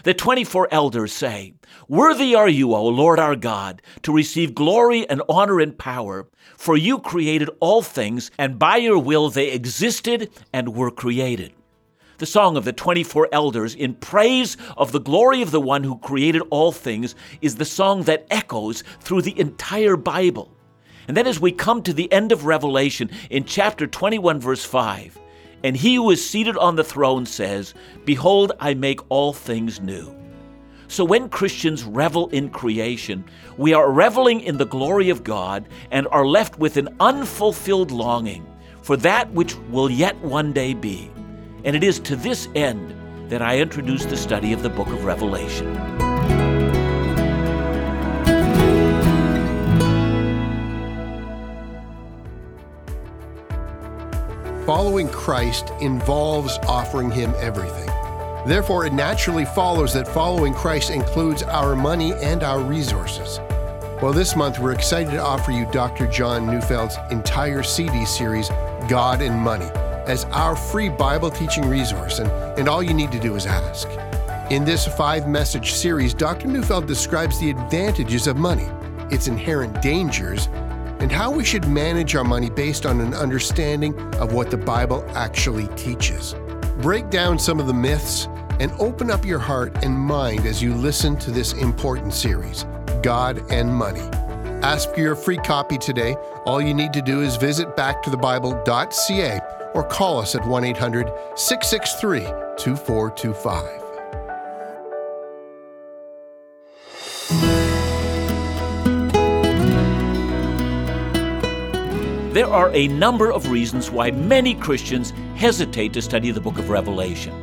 The 0.04 0.14
24 0.14 0.68
elders 0.70 1.12
say, 1.12 1.54
Worthy 1.88 2.34
are 2.34 2.48
you, 2.48 2.72
O 2.72 2.86
Lord 2.86 3.18
our 3.18 3.34
God, 3.34 3.82
to 4.02 4.12
receive 4.12 4.54
glory 4.54 5.08
and 5.08 5.22
honor 5.28 5.58
and 5.58 5.76
power, 5.76 6.28
for 6.56 6.76
you 6.76 7.00
created 7.00 7.50
all 7.58 7.82
things, 7.82 8.30
and 8.38 8.58
by 8.58 8.76
your 8.76 8.98
will 8.98 9.28
they 9.28 9.50
existed 9.50 10.30
and 10.52 10.76
were 10.76 10.92
created. 10.92 11.52
The 12.18 12.26
song 12.26 12.56
of 12.56 12.64
the 12.64 12.72
24 12.72 13.28
elders 13.32 13.74
in 13.74 13.94
praise 13.94 14.56
of 14.76 14.92
the 14.92 15.00
glory 15.00 15.42
of 15.42 15.50
the 15.50 15.60
one 15.60 15.82
who 15.82 15.98
created 15.98 16.42
all 16.50 16.70
things 16.72 17.14
is 17.40 17.56
the 17.56 17.64
song 17.64 18.04
that 18.04 18.26
echoes 18.30 18.84
through 19.00 19.22
the 19.22 19.38
entire 19.38 19.96
Bible. 19.96 20.52
And 21.08 21.16
then 21.16 21.26
as 21.26 21.40
we 21.40 21.52
come 21.52 21.82
to 21.82 21.92
the 21.92 22.12
end 22.12 22.32
of 22.32 22.44
Revelation 22.44 23.10
in 23.30 23.44
chapter 23.44 23.86
21, 23.86 24.40
verse 24.40 24.64
5, 24.64 25.18
and 25.62 25.76
he 25.76 25.96
who 25.96 26.10
is 26.10 26.28
seated 26.28 26.56
on 26.56 26.76
the 26.76 26.84
throne 26.84 27.26
says, 27.26 27.74
Behold, 28.04 28.52
I 28.60 28.74
make 28.74 29.00
all 29.08 29.32
things 29.32 29.80
new. 29.80 30.14
So 30.88 31.04
when 31.04 31.28
Christians 31.28 31.84
revel 31.84 32.28
in 32.28 32.48
creation, 32.48 33.24
we 33.58 33.74
are 33.74 33.92
reveling 33.92 34.40
in 34.40 34.56
the 34.56 34.64
glory 34.64 35.10
of 35.10 35.22
God 35.22 35.68
and 35.90 36.08
are 36.08 36.26
left 36.26 36.58
with 36.58 36.76
an 36.76 36.88
unfulfilled 36.98 37.90
longing 37.90 38.46
for 38.82 38.96
that 38.96 39.30
which 39.32 39.54
will 39.70 39.90
yet 39.90 40.16
one 40.22 40.52
day 40.52 40.72
be. 40.72 41.10
And 41.64 41.76
it 41.76 41.84
is 41.84 42.00
to 42.00 42.16
this 42.16 42.48
end 42.54 42.94
that 43.28 43.42
I 43.42 43.58
introduce 43.58 44.06
the 44.06 44.16
study 44.16 44.54
of 44.54 44.62
the 44.62 44.70
book 44.70 44.88
of 44.88 45.04
Revelation. 45.04 46.07
Following 54.68 55.08
Christ 55.08 55.72
involves 55.80 56.58
offering 56.68 57.10
Him 57.10 57.32
everything. 57.38 57.86
Therefore, 58.46 58.84
it 58.84 58.92
naturally 58.92 59.46
follows 59.46 59.94
that 59.94 60.06
following 60.06 60.52
Christ 60.52 60.90
includes 60.90 61.42
our 61.42 61.74
money 61.74 62.12
and 62.12 62.42
our 62.42 62.60
resources. 62.60 63.38
Well, 64.02 64.12
this 64.12 64.36
month 64.36 64.58
we're 64.58 64.74
excited 64.74 65.12
to 65.12 65.22
offer 65.22 65.52
you 65.52 65.64
Dr. 65.72 66.06
John 66.06 66.44
Neufeld's 66.44 66.98
entire 67.10 67.62
CD 67.62 68.04
series, 68.04 68.50
God 68.90 69.22
and 69.22 69.40
Money, 69.40 69.70
as 70.06 70.26
our 70.26 70.54
free 70.54 70.90
Bible 70.90 71.30
teaching 71.30 71.66
resource, 71.66 72.18
and, 72.18 72.30
and 72.58 72.68
all 72.68 72.82
you 72.82 72.92
need 72.92 73.10
to 73.12 73.18
do 73.18 73.36
is 73.36 73.46
ask. 73.46 73.88
In 74.50 74.66
this 74.66 74.86
five 74.86 75.26
message 75.26 75.72
series, 75.72 76.12
Dr. 76.12 76.46
Neufeld 76.46 76.86
describes 76.86 77.40
the 77.40 77.48
advantages 77.48 78.26
of 78.26 78.36
money, 78.36 78.68
its 79.10 79.28
inherent 79.28 79.80
dangers, 79.80 80.50
and 81.00 81.10
how 81.10 81.30
we 81.30 81.44
should 81.44 81.68
manage 81.68 82.14
our 82.14 82.24
money 82.24 82.50
based 82.50 82.86
on 82.86 83.00
an 83.00 83.14
understanding 83.14 83.98
of 84.14 84.32
what 84.32 84.50
the 84.50 84.56
Bible 84.56 85.04
actually 85.14 85.68
teaches. 85.76 86.34
Break 86.80 87.10
down 87.10 87.38
some 87.38 87.60
of 87.60 87.66
the 87.66 87.74
myths 87.74 88.28
and 88.60 88.72
open 88.78 89.10
up 89.10 89.24
your 89.24 89.38
heart 89.38 89.84
and 89.84 89.94
mind 89.94 90.46
as 90.46 90.62
you 90.62 90.74
listen 90.74 91.16
to 91.18 91.30
this 91.30 91.52
important 91.54 92.12
series, 92.12 92.66
God 93.02 93.42
and 93.50 93.72
Money. 93.72 94.08
Ask 94.62 94.92
for 94.92 95.00
your 95.00 95.14
free 95.14 95.36
copy 95.38 95.78
today. 95.78 96.14
All 96.44 96.60
you 96.60 96.74
need 96.74 96.92
to 96.92 97.02
do 97.02 97.22
is 97.22 97.36
visit 97.36 97.76
backtothebible.ca 97.76 99.40
or 99.74 99.84
call 99.84 100.18
us 100.18 100.34
at 100.34 100.44
1 100.46 100.64
800 100.64 101.06
663 101.36 102.20
2425. 102.56 103.87
There 112.38 112.46
are 112.46 112.70
a 112.72 112.86
number 112.86 113.32
of 113.32 113.50
reasons 113.50 113.90
why 113.90 114.12
many 114.12 114.54
Christians 114.54 115.12
hesitate 115.34 115.92
to 115.94 116.00
study 116.00 116.30
the 116.30 116.40
book 116.40 116.56
of 116.56 116.70
Revelation. 116.70 117.34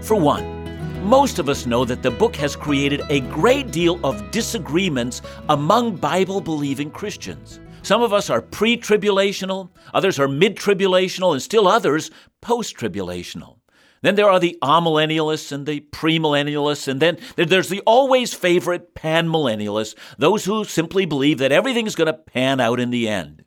For 0.00 0.14
one, 0.14 1.04
most 1.04 1.40
of 1.40 1.48
us 1.48 1.66
know 1.66 1.84
that 1.84 2.04
the 2.04 2.12
book 2.12 2.36
has 2.36 2.54
created 2.54 3.02
a 3.10 3.22
great 3.22 3.72
deal 3.72 3.98
of 4.06 4.30
disagreements 4.30 5.20
among 5.48 5.96
Bible 5.96 6.40
believing 6.40 6.92
Christians. 6.92 7.58
Some 7.82 8.02
of 8.02 8.12
us 8.12 8.30
are 8.30 8.40
pre 8.40 8.76
tribulational, 8.76 9.70
others 9.92 10.20
are 10.20 10.28
mid 10.28 10.54
tribulational, 10.54 11.32
and 11.32 11.42
still 11.42 11.66
others 11.66 12.12
post 12.40 12.76
tribulational. 12.76 13.56
Then 14.02 14.14
there 14.14 14.30
are 14.30 14.38
the 14.38 14.56
amillennialists 14.62 15.50
and 15.50 15.66
the 15.66 15.80
premillennialists, 15.90 16.86
and 16.86 17.02
then 17.02 17.18
there's 17.34 17.68
the 17.68 17.82
always 17.84 18.32
favorite 18.32 18.94
panmillennialists, 18.94 19.96
those 20.18 20.44
who 20.44 20.62
simply 20.62 21.04
believe 21.04 21.38
that 21.38 21.50
everything's 21.50 21.96
going 21.96 22.06
to 22.06 22.12
pan 22.12 22.60
out 22.60 22.78
in 22.78 22.90
the 22.90 23.08
end. 23.08 23.42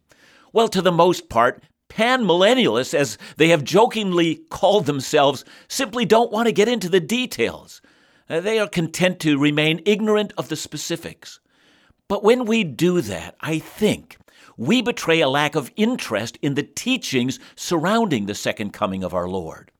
Well, 0.52 0.68
to 0.70 0.82
the 0.82 0.92
most 0.92 1.30
part, 1.30 1.64
panmillennialists, 1.90 2.94
as 2.94 3.18
they 3.38 3.50
have 3.50 3.64
jokingly 3.64 4.36
called 4.50 4.86
themselves, 4.86 5.44
simply 5.68 6.06
don't 6.06 6.32
want 6.32 6.48
to 6.48 6.54
get 6.54 6.68
into 6.68 6.90
the 6.90 7.00
details. 7.00 7.82
Uh, 8.30 8.40
they 8.40 8.60
are 8.60 8.68
content 8.68 9.20
to 9.22 9.40
remain 9.40 9.82
ignorant 9.86 10.34
of 10.38 10.50
the 10.50 10.56
specifics. 10.56 11.40
But 12.08 12.24
when 12.24 12.46
we 12.46 12.64
do 12.64 13.02
that, 13.02 13.36
I 13.42 13.60
think 13.60 14.18
we 14.58 14.82
betray 14.82 15.22
a 15.22 15.30
lack 15.30 15.56
of 15.56 15.72
interest 15.76 16.38
in 16.42 16.56
the 16.56 16.64
teachings 16.64 17.40
surrounding 17.56 18.26
the 18.26 18.36
second 18.36 18.72
coming 18.74 19.04
of 19.04 19.14
our 19.14 19.28
Lord. 19.28 19.72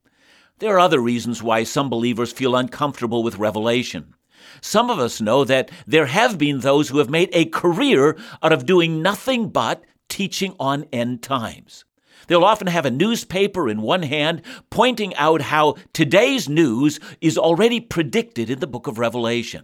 There 0.60 0.76
are 0.76 0.80
other 0.80 1.00
reasons 1.00 1.44
why 1.44 1.64
some 1.64 1.90
believers 1.90 2.32
feel 2.32 2.56
uncomfortable 2.56 3.24
with 3.24 3.38
Revelation. 3.38 4.14
Some 4.62 4.90
of 4.90 5.00
us 5.00 5.22
know 5.22 5.44
that 5.46 5.72
there 5.86 6.08
have 6.08 6.38
been 6.38 6.60
those 6.60 6.90
who 6.90 6.98
have 6.98 7.10
made 7.10 7.30
a 7.34 7.46
career 7.46 8.18
out 8.42 8.52
of 8.52 8.66
doing 8.66 9.02
nothing 9.02 9.50
but 9.50 9.84
teaching 10.10 10.56
on 10.60 10.86
end 10.92 11.24
times. 11.24 11.86
They'll 12.28 12.44
often 12.44 12.68
have 12.68 12.86
a 12.86 12.92
newspaper 12.92 13.70
in 13.70 13.82
one 13.82 14.04
hand 14.04 14.42
pointing 14.70 15.16
out 15.16 15.42
how 15.42 15.76
today's 15.94 16.50
news 16.50 17.00
is 17.22 17.38
already 17.38 17.80
predicted 17.80 18.50
in 18.50 18.60
the 18.60 18.68
book 18.68 18.88
of 18.88 19.00
Revelation. 19.00 19.64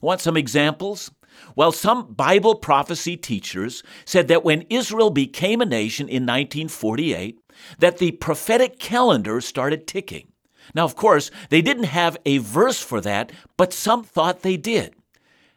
Want 0.00 0.20
some 0.20 0.36
examples? 0.36 1.10
Well, 1.54 1.72
some 1.72 2.12
Bible 2.14 2.54
prophecy 2.54 3.16
teachers 3.16 3.82
said 4.04 4.28
that 4.28 4.44
when 4.44 4.62
Israel 4.70 5.10
became 5.10 5.60
a 5.60 5.66
nation 5.66 6.08
in 6.08 6.22
1948, 6.22 7.38
that 7.78 7.98
the 7.98 8.12
prophetic 8.12 8.78
calendar 8.78 9.40
started 9.40 9.86
ticking. 9.86 10.28
Now, 10.74 10.84
of 10.84 10.96
course, 10.96 11.30
they 11.48 11.62
didn't 11.62 11.84
have 11.84 12.16
a 12.26 12.38
verse 12.38 12.80
for 12.80 13.00
that, 13.00 13.32
but 13.56 13.72
some 13.72 14.04
thought 14.04 14.42
they 14.42 14.56
did. 14.56 14.94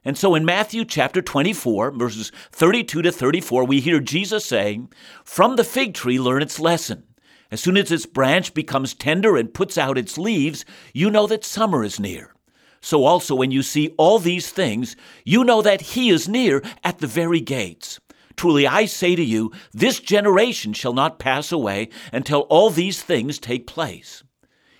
And 0.04 0.18
so 0.18 0.34
in 0.34 0.46
Matthew 0.46 0.84
chapter 0.84 1.22
24, 1.22 1.92
verses 1.92 2.32
32 2.52 3.04
to 3.04 3.12
34, 3.12 3.66
we 3.66 3.80
hear 3.80 4.00
Jesus 4.00 4.46
saying, 4.46 4.92
From 5.24 5.56
the 5.56 5.64
fig 5.64 5.94
tree 5.94 6.20
learn 6.20 6.42
its 6.42 6.60
lesson. 6.60 7.04
As 7.52 7.62
soon 7.62 7.78
as 7.78 7.92
its 7.92 8.06
branch 8.06 8.54
becomes 8.54 8.94
tender 8.94 9.36
and 9.38 9.54
puts 9.54 9.78
out 9.78 9.98
its 9.98 10.18
leaves, 10.18 10.66
you 10.94 11.12
know 11.12 11.28
that 11.28 11.44
summer 11.44 11.84
is 11.84 12.00
near. 12.00 12.34
So 12.82 13.04
also 13.04 13.36
when 13.36 13.52
you 13.52 13.62
see 13.62 13.94
all 13.98 14.18
these 14.18 14.50
things, 14.50 14.96
you 15.24 15.44
know 15.44 15.62
that 15.62 15.82
he 15.82 16.10
is 16.10 16.28
near 16.28 16.64
at 16.84 16.98
the 16.98 17.08
very 17.08 17.40
gates. 17.40 18.00
Truly 18.36 18.66
I 18.66 18.86
say 18.86 19.16
to 19.16 19.24
you, 19.24 19.52
this 19.72 20.00
generation 20.00 20.74
shall 20.74 20.94
not 20.94 21.20
pass 21.20 21.52
away 21.52 21.90
until 22.12 22.42
all 22.42 22.72
these 22.72 23.04
things 23.04 23.38
take 23.38 23.68
place. 23.68 24.24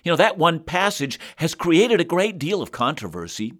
You 0.02 0.10
know, 0.10 0.16
that 0.16 0.36
one 0.36 0.58
passage 0.58 1.20
has 1.36 1.54
created 1.54 2.00
a 2.00 2.04
great 2.04 2.38
deal 2.38 2.60
of 2.60 2.72
controversy. 2.72 3.52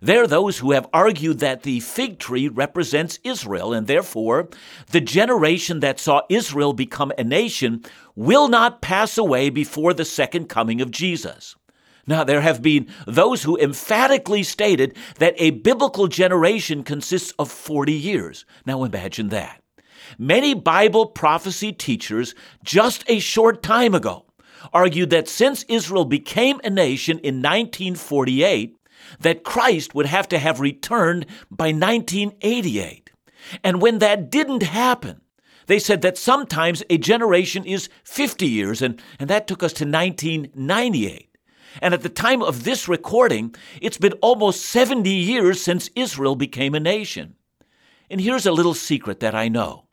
There 0.00 0.22
are 0.22 0.26
those 0.26 0.58
who 0.58 0.72
have 0.72 0.88
argued 0.92 1.40
that 1.40 1.62
the 1.62 1.80
fig 1.80 2.18
tree 2.18 2.48
represents 2.48 3.18
Israel, 3.24 3.72
and 3.72 3.86
therefore 3.86 4.48
the 4.90 5.00
generation 5.00 5.80
that 5.80 5.98
saw 5.98 6.22
Israel 6.28 6.72
become 6.72 7.12
a 7.18 7.24
nation 7.24 7.84
will 8.14 8.48
not 8.48 8.80
pass 8.80 9.18
away 9.18 9.50
before 9.50 9.94
the 9.94 10.04
second 10.04 10.48
coming 10.48 10.80
of 10.80 10.90
Jesus. 10.90 11.56
Now, 12.06 12.24
there 12.24 12.40
have 12.40 12.62
been 12.62 12.88
those 13.06 13.42
who 13.42 13.58
emphatically 13.58 14.42
stated 14.42 14.96
that 15.18 15.34
a 15.36 15.50
biblical 15.50 16.08
generation 16.08 16.82
consists 16.82 17.32
of 17.38 17.50
40 17.50 17.92
years. 17.92 18.46
Now, 18.64 18.82
imagine 18.84 19.28
that. 19.28 19.62
Many 20.18 20.54
Bible 20.54 21.04
prophecy 21.06 21.70
teachers 21.70 22.34
just 22.64 23.04
a 23.08 23.18
short 23.18 23.62
time 23.62 23.94
ago 23.94 24.24
argued 24.72 25.10
that 25.10 25.28
since 25.28 25.64
Israel 25.64 26.06
became 26.06 26.60
a 26.64 26.70
nation 26.70 27.18
in 27.18 27.42
1948, 27.42 28.74
that 29.20 29.44
Christ 29.44 29.94
would 29.94 30.06
have 30.06 30.28
to 30.28 30.38
have 30.38 30.60
returned 30.60 31.26
by 31.50 31.66
1988. 31.68 33.10
And 33.62 33.80
when 33.80 33.98
that 33.98 34.30
didn't 34.30 34.62
happen, 34.62 35.20
they 35.66 35.78
said 35.78 36.02
that 36.02 36.18
sometimes 36.18 36.82
a 36.88 36.98
generation 36.98 37.64
is 37.64 37.88
50 38.04 38.46
years, 38.46 38.82
and, 38.82 39.00
and 39.18 39.28
that 39.28 39.46
took 39.46 39.62
us 39.62 39.72
to 39.74 39.84
1998. 39.84 41.28
And 41.82 41.94
at 41.94 42.02
the 42.02 42.08
time 42.08 42.42
of 42.42 42.64
this 42.64 42.88
recording, 42.88 43.54
it's 43.80 43.98
been 43.98 44.14
almost 44.14 44.64
70 44.64 45.10
years 45.10 45.62
since 45.62 45.90
Israel 45.94 46.36
became 46.36 46.74
a 46.74 46.80
nation. 46.80 47.34
And 48.10 48.20
here's 48.20 48.46
a 48.46 48.52
little 48.52 48.74
secret 48.74 49.20
that 49.20 49.34
I 49.34 49.48
know. 49.48 49.87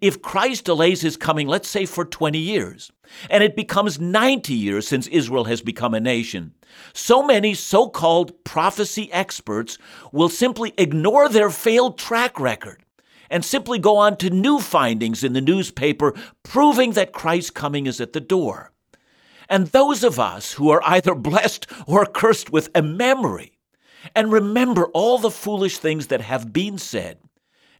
If 0.00 0.22
Christ 0.22 0.64
delays 0.64 1.02
his 1.02 1.16
coming, 1.16 1.46
let's 1.46 1.68
say 1.68 1.86
for 1.86 2.04
20 2.04 2.38
years, 2.38 2.90
and 3.28 3.44
it 3.44 3.56
becomes 3.56 4.00
90 4.00 4.54
years 4.54 4.88
since 4.88 5.06
Israel 5.08 5.44
has 5.44 5.60
become 5.62 5.94
a 5.94 6.00
nation, 6.00 6.54
so 6.92 7.22
many 7.22 7.54
so 7.54 7.88
called 7.88 8.44
prophecy 8.44 9.12
experts 9.12 9.78
will 10.12 10.28
simply 10.28 10.72
ignore 10.78 11.28
their 11.28 11.50
failed 11.50 11.98
track 11.98 12.40
record 12.40 12.82
and 13.30 13.44
simply 13.44 13.78
go 13.78 13.96
on 13.96 14.16
to 14.18 14.30
new 14.30 14.58
findings 14.58 15.24
in 15.24 15.32
the 15.32 15.40
newspaper 15.40 16.14
proving 16.42 16.92
that 16.92 17.12
Christ's 17.12 17.50
coming 17.50 17.86
is 17.86 18.00
at 18.00 18.12
the 18.12 18.20
door. 18.20 18.72
And 19.48 19.68
those 19.68 20.02
of 20.02 20.18
us 20.18 20.52
who 20.54 20.70
are 20.70 20.82
either 20.84 21.14
blessed 21.14 21.66
or 21.86 22.06
cursed 22.06 22.50
with 22.50 22.70
a 22.74 22.82
memory 22.82 23.52
and 24.14 24.32
remember 24.32 24.86
all 24.88 25.18
the 25.18 25.30
foolish 25.30 25.78
things 25.78 26.08
that 26.08 26.20
have 26.20 26.52
been 26.52 26.78
said 26.78 27.18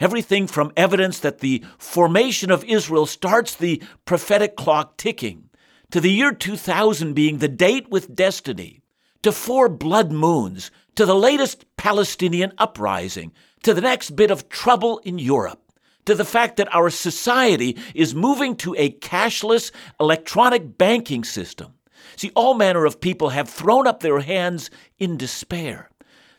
Everything 0.01 0.47
from 0.47 0.73
evidence 0.77 1.21
that 1.21 1.39
the 1.39 1.65
formation 1.79 2.51
of 2.51 2.65
Israel 2.65 3.07
starts 3.07 3.55
the 3.55 3.83
prophetic 4.05 4.57
clock 4.57 4.97
ticking, 4.97 5.51
to 5.91 6.01
the 6.01 6.11
year 6.11 6.33
2000 6.33 7.15
being 7.15 7.39
the 7.39 7.49
date 7.49 7.89
with 7.91 8.15
destiny, 8.15 8.81
to 9.23 9.31
four 9.31 9.69
blood 9.69 10.11
moons, 10.11 10.71
to 10.97 11.07
the 11.07 11.15
latest 11.15 11.65
Palestinian 11.77 12.53
uprising, 12.59 13.33
to 13.63 13.73
the 13.73 13.81
next 13.81 14.11
bit 14.17 14.31
of 14.31 14.49
trouble 14.49 14.99
in 15.05 15.19
Europe, 15.19 15.61
to 16.05 16.15
the 16.15 16.25
fact 16.25 16.57
that 16.57 16.75
our 16.75 16.91
society 16.91 17.79
is 17.95 18.15
moving 18.15 18.57
to 18.57 18.75
a 18.77 18.91
cashless 18.91 19.71
electronic 20.01 20.77
banking 20.77 21.25
system. 21.25 21.75
See, 22.17 22.31
all 22.35 22.55
manner 22.55 22.85
of 22.85 23.01
people 23.01 23.31
have 23.31 23.49
thrown 23.49 23.87
up 23.87 24.01
their 24.01 24.21
hands 24.21 24.71
in 24.99 25.17
despair. 25.17 25.91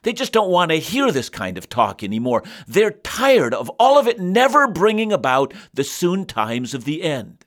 They 0.05 0.13
just 0.13 0.31
don't 0.31 0.51
want 0.51 0.69
to 0.69 0.77
hear 0.77 1.11
this 1.11 1.29
kind 1.29 1.57
of 1.57 1.67
talk 1.67 2.03
anymore. 2.03 2.43
They're 2.67 2.91
tired 2.91 3.55
of 3.55 3.69
all 3.79 3.97
of 3.97 4.07
it 4.07 4.19
never 4.19 4.67
bringing 4.67 5.11
about 5.11 5.51
the 5.73 5.83
soon 5.83 6.25
times 6.25 6.75
of 6.75 6.85
the 6.85 7.01
end. 7.01 7.43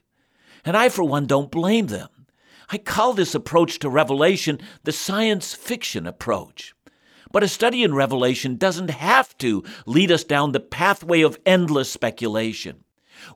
And 0.65 0.75
I, 0.75 0.89
for 0.89 1.05
one, 1.05 1.25
don't 1.25 1.49
blame 1.49 1.87
them. 1.87 2.09
I 2.69 2.77
call 2.77 3.13
this 3.13 3.33
approach 3.33 3.79
to 3.79 3.89
Revelation 3.89 4.59
the 4.83 4.91
science 4.91 5.53
fiction 5.53 6.05
approach. 6.05 6.75
But 7.31 7.43
a 7.43 7.47
study 7.47 7.81
in 7.81 7.95
Revelation 7.95 8.57
doesn't 8.57 8.89
have 8.89 9.37
to 9.37 9.63
lead 9.85 10.11
us 10.11 10.25
down 10.25 10.51
the 10.51 10.59
pathway 10.59 11.21
of 11.21 11.39
endless 11.45 11.89
speculation. 11.89 12.83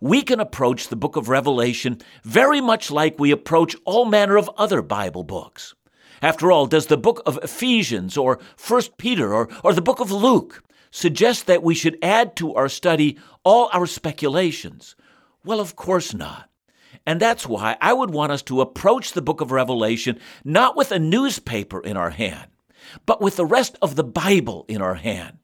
We 0.01 0.22
can 0.22 0.42
approach 0.42 0.89
the 0.89 0.98
book 0.98 1.15
of 1.15 1.30
Revelation 1.30 2.00
very 2.25 2.60
much 2.60 2.92
like 2.92 3.18
we 3.18 3.32
approach 3.32 3.74
all 3.86 4.03
manner 4.03 4.36
of 4.36 4.51
other 4.58 4.82
Bible 4.82 5.24
books. 5.24 5.75
After 6.24 6.53
all, 6.53 6.68
does 6.68 6.86
the 6.86 6.96
book 6.96 7.22
of 7.25 7.38
Ephesians 7.44 8.15
or 8.15 8.39
1 8.65 8.82
Peter 8.98 9.34
or, 9.34 9.50
or 9.62 9.74
the 9.74 9.82
book 9.82 10.00
of 10.00 10.10
Luke 10.10 10.63
suggest 10.89 11.48
that 11.48 11.62
we 11.62 11.75
should 11.75 11.98
add 12.01 12.38
to 12.38 12.56
our 12.56 12.70
study 12.70 13.18
all 13.44 13.70
our 13.74 13.86
speculations? 13.86 14.96
Well, 15.44 15.60
of 15.60 15.75
course 15.75 16.13
not. 16.13 16.50
And 17.06 17.20
that's 17.20 17.46
why 17.46 17.75
I 17.82 17.92
would 17.92 18.12
want 18.12 18.32
us 18.32 18.42
to 18.44 18.62
approach 18.62 19.12
the 19.12 19.22
book 19.22 19.42
of 19.42 19.51
Revelation 19.51 20.18
not 20.46 20.77
with 20.77 20.94
a 20.94 20.98
newspaper 21.00 21.82
in 21.82 21.98
our 21.98 22.12
hand, 22.12 22.50
but 23.06 23.20
with 23.20 23.36
the 23.36 23.46
rest 23.46 23.77
of 23.82 23.98
the 23.98 24.03
Bible 24.06 24.63
in 24.70 24.82
our 24.82 24.96
hand. 24.96 25.39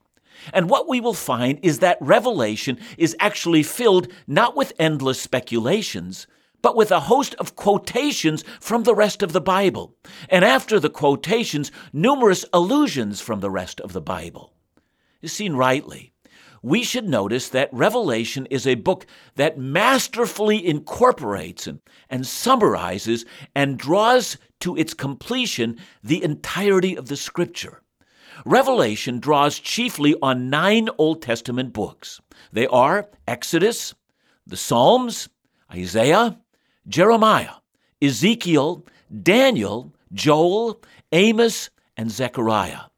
And 0.54 0.70
what 0.70 0.88
we 0.88 1.02
will 1.02 1.14
find 1.14 1.60
is 1.62 1.80
that 1.80 1.98
Revelation 2.00 2.80
is 2.98 3.18
actually 3.20 3.64
filled 3.64 4.08
not 4.28 4.56
with 4.56 4.72
endless 4.80 5.20
speculations, 5.20 6.26
but 6.62 6.76
with 6.76 6.92
a 6.92 7.02
host 7.02 7.36
of 7.36 7.56
quotations 7.56 8.44
from 8.60 8.84
the 8.84 8.96
rest 8.96 9.22
of 9.24 9.34
the 9.34 9.42
Bible. 9.42 9.96
And 10.30 10.44
after 10.44 10.80
the 10.80 10.90
quotations, 10.90 11.72
numerous 11.94 12.46
allusions 12.54 13.22
from 13.22 13.40
the 13.40 13.52
rest 13.52 13.80
of 13.82 13.94
the 13.94 14.02
Bible. 14.02 14.54
Seen 15.24 15.54
rightly, 15.54 16.14
we 16.62 16.84
should 16.84 17.08
notice 17.08 17.50
that 17.50 17.74
Revelation 17.74 18.46
is 18.48 18.68
a 18.68 18.76
book 18.76 19.06
that 19.36 19.58
masterfully 19.58 20.66
incorporates 20.66 21.68
and, 21.68 21.80
and 22.10 22.26
summarizes 22.26 23.26
and 23.56 23.78
draws 23.78 24.38
to 24.60 24.76
its 24.76 24.94
completion 24.94 25.78
the 26.04 26.24
entirety 26.24 26.96
of 26.96 27.08
the 27.08 27.16
Scripture. 27.16 27.82
Revelation 28.46 29.20
draws 29.20 29.60
chiefly 29.60 30.16
on 30.22 30.50
nine 30.50 30.90
Old 30.98 31.22
Testament 31.22 31.74
books. 31.74 32.22
They 32.52 32.68
are 32.68 33.10
Exodus, 33.28 33.94
the 34.48 34.58
Psalms, 34.58 35.30
Isaiah, 35.72 36.40
Jeremiah, 36.90 37.62
Ezekiel, 38.02 38.84
Daniel, 39.24 39.94
Joel, 40.12 40.82
Amos, 41.12 41.70
and 41.96 42.10
Zechariah. 42.10 42.90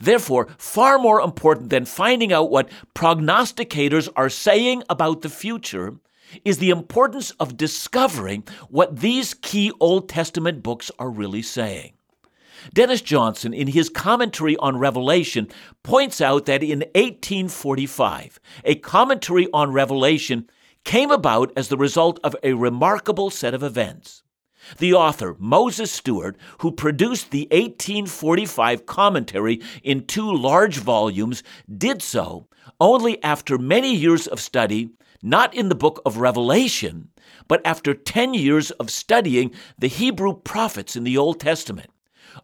Therefore, 0.00 0.48
far 0.58 0.98
more 0.98 1.20
important 1.20 1.70
than 1.70 1.84
finding 1.84 2.32
out 2.32 2.50
what 2.50 2.68
prognosticators 2.94 4.08
are 4.16 4.28
saying 4.28 4.82
about 4.90 5.22
the 5.22 5.28
future 5.28 5.96
is 6.44 6.58
the 6.58 6.70
importance 6.70 7.30
of 7.32 7.56
discovering 7.56 8.44
what 8.68 9.00
these 9.00 9.34
key 9.34 9.72
Old 9.80 10.08
Testament 10.08 10.62
books 10.62 10.90
are 10.98 11.10
really 11.10 11.42
saying. 11.42 11.92
Dennis 12.74 13.00
Johnson, 13.00 13.54
in 13.54 13.68
his 13.68 13.88
commentary 13.88 14.56
on 14.56 14.78
Revelation, 14.78 15.48
points 15.84 16.20
out 16.20 16.46
that 16.46 16.62
in 16.62 16.80
1845, 16.94 18.40
a 18.64 18.74
commentary 18.74 19.48
on 19.52 19.72
Revelation 19.72 20.50
came 20.88 21.10
about 21.10 21.52
as 21.54 21.68
the 21.68 21.76
result 21.76 22.18
of 22.24 22.34
a 22.42 22.54
remarkable 22.54 23.28
set 23.28 23.52
of 23.52 23.62
events. 23.62 24.22
The 24.78 24.94
author, 24.94 25.36
Moses 25.38 25.92
Stuart, 25.92 26.38
who 26.60 26.72
produced 26.72 27.30
the 27.30 27.46
1845 27.50 28.86
commentary 28.86 29.60
in 29.82 30.06
two 30.06 30.32
large 30.32 30.78
volumes, 30.78 31.42
did 31.76 32.00
so 32.00 32.48
only 32.80 33.22
after 33.22 33.58
many 33.58 33.94
years 33.94 34.26
of 34.26 34.40
study, 34.40 34.88
not 35.22 35.52
in 35.52 35.68
the 35.68 35.74
book 35.74 36.00
of 36.06 36.16
Revelation, 36.16 37.10
but 37.48 37.60
after 37.66 37.92
10 37.92 38.32
years 38.32 38.70
of 38.70 38.88
studying 38.88 39.50
the 39.78 39.88
Hebrew 39.88 40.32
prophets 40.32 40.96
in 40.96 41.04
the 41.04 41.18
Old 41.18 41.38
Testament. 41.38 41.90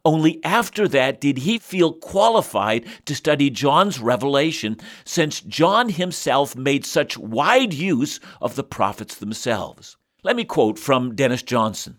Only 0.05 0.43
after 0.45 0.89
that 0.89 1.21
did 1.21 1.39
he 1.39 1.59
feel 1.59 1.93
qualified 1.93 2.87
to 3.07 3.15
study 3.15 3.51
John's 3.51 4.01
revelation, 4.01 4.77
since 5.05 5.41
John 5.41 5.89
himself 5.89 6.57
made 6.57 6.85
such 6.85 7.19
wide 7.19 7.75
use 7.75 8.21
of 8.41 8.57
the 8.57 8.65
prophets 8.65 9.17
themselves. 9.17 9.97
Let 10.23 10.37
me 10.37 10.45
quote 10.45 10.79
from 10.79 11.15
Dennis 11.15 11.43
Johnson. 11.43 11.97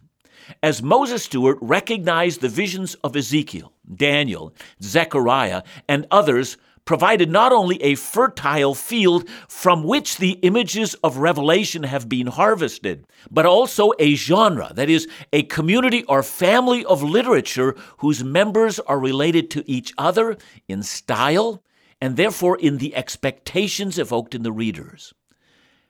As 0.62 0.84
Moses 0.84 1.24
Stuart 1.24 1.58
recognized 1.62 2.42
the 2.42 2.50
visions 2.50 2.96
of 2.96 3.16
Ezekiel, 3.16 3.74
Daniel, 3.96 4.54
Zechariah, 4.82 5.64
and 5.88 6.06
others 6.12 6.58
provided 6.86 7.30
not 7.30 7.52
only 7.52 7.82
a 7.82 7.96
fertile 7.96 8.76
field 8.76 9.28
from 9.48 9.84
which 9.84 10.18
the 10.18 10.34
images 10.44 10.94
of 11.04 11.18
Revelation 11.18 11.84
have 11.84 12.08
been 12.08 12.28
harvested, 12.28 13.06
but 13.30 13.46
also 13.46 13.92
a 14.00 14.16
genre, 14.16 14.72
that 14.76 14.90
is, 14.90 15.08
a 15.34 15.44
community 15.44 16.04
or 16.06 16.24
family 16.24 16.86
of 16.86 17.04
literature 17.04 17.76
whose 17.98 18.24
members 18.24 18.80
are 18.80 19.00
related 19.00 19.50
to 19.52 19.64
each 19.70 19.94
other 19.98 20.38
in 20.68 20.84
style 20.84 21.64
and 22.00 22.18
therefore 22.18 22.58
in 22.58 22.78
the 22.78 22.96
expectations 22.96 23.98
evoked 23.98 24.36
in 24.36 24.44
the 24.44 24.52
readers. 24.52 25.14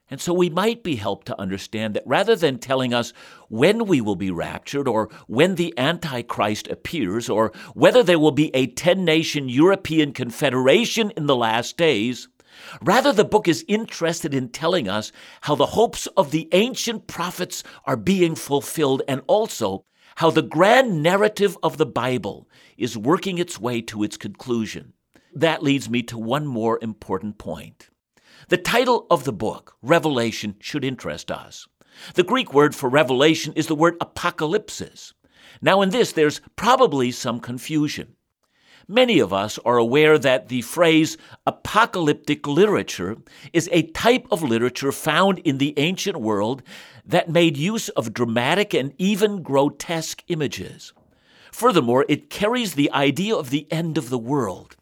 And 0.10 0.22
so 0.22 0.34
we 0.34 0.50
might 0.52 0.84
be 0.84 0.98
helped 0.98 1.26
to 1.28 1.40
understand 1.40 1.96
that 1.96 2.04
rather 2.06 2.36
than 2.36 2.60
telling 2.60 2.94
us 2.94 3.12
when 3.50 3.86
we 3.86 4.02
will 4.02 4.16
be 4.16 4.30
raptured 4.30 4.88
or 4.88 5.10
when 5.28 5.56
the 5.56 5.74
Antichrist 5.78 6.68
appears 6.68 7.28
or 7.28 7.52
whether 7.74 8.04
there 8.04 8.20
will 8.20 8.32
be 8.32 8.54
a 8.56 8.68
10 8.68 9.04
nation 9.04 9.50
European 9.50 10.14
confederation 10.14 11.12
in 11.12 11.26
the 11.26 11.36
last 11.36 11.76
days, 11.76 12.28
rather 12.84 13.12
the 13.12 13.26
book 13.26 13.48
is 13.48 13.66
interested 13.68 14.34
in 14.34 14.50
telling 14.50 14.88
us 14.88 15.12
how 15.42 15.56
the 15.56 15.66
hopes 15.66 16.06
of 16.18 16.30
the 16.30 16.48
ancient 16.52 17.08
prophets 17.08 17.64
are 17.86 17.98
being 17.98 18.36
fulfilled 18.36 19.02
and 19.08 19.22
also 19.26 19.86
how 20.18 20.30
the 20.30 20.44
grand 20.44 21.02
narrative 21.02 21.58
of 21.64 21.78
the 21.78 21.86
Bible 21.86 22.48
is 22.78 22.96
working 22.96 23.40
its 23.40 23.60
way 23.60 23.82
to 23.82 24.04
its 24.04 24.18
conclusion. 24.18 24.94
That 25.34 25.64
leads 25.64 25.90
me 25.90 26.04
to 26.04 26.18
one 26.18 26.46
more 26.46 26.80
important 26.82 27.40
point. 27.40 27.90
The 28.48 28.58
title 28.58 29.08
of 29.10 29.24
the 29.24 29.34
book, 29.34 29.76
Revelation, 29.82 30.56
should 30.60 30.86
interest 30.86 31.32
us. 31.32 31.68
The 32.14 32.24
Greek 32.24 32.54
word 32.54 32.76
for 32.76 32.90
revelation 32.90 33.54
is 33.54 33.66
the 33.66 33.74
word 33.76 33.98
apocalypsis. 34.00 35.14
Now, 35.62 35.82
in 35.82 35.90
this, 35.90 36.12
there's 36.12 36.42
probably 36.56 37.12
some 37.12 37.40
confusion. 37.40 38.16
Many 38.88 39.18
of 39.18 39.34
us 39.34 39.58
are 39.66 39.78
aware 39.78 40.20
that 40.20 40.50
the 40.50 40.62
phrase 40.62 41.18
apocalyptic 41.48 42.46
literature 42.46 43.18
is 43.52 43.68
a 43.72 43.90
type 43.94 44.28
of 44.30 44.44
literature 44.44 44.92
found 44.92 45.40
in 45.40 45.58
the 45.58 45.74
ancient 45.78 46.18
world 46.18 46.62
that 47.04 47.30
made 47.30 47.58
use 47.58 47.90
of 47.90 48.14
dramatic 48.14 48.76
and 48.76 48.94
even 49.00 49.42
grotesque 49.42 50.24
images. 50.28 50.94
Furthermore, 51.52 52.06
it 52.08 52.30
carries 52.30 52.76
the 52.76 52.92
idea 52.92 53.36
of 53.36 53.50
the 53.50 53.66
end 53.72 53.98
of 53.98 54.10
the 54.12 54.20
world. 54.20 54.76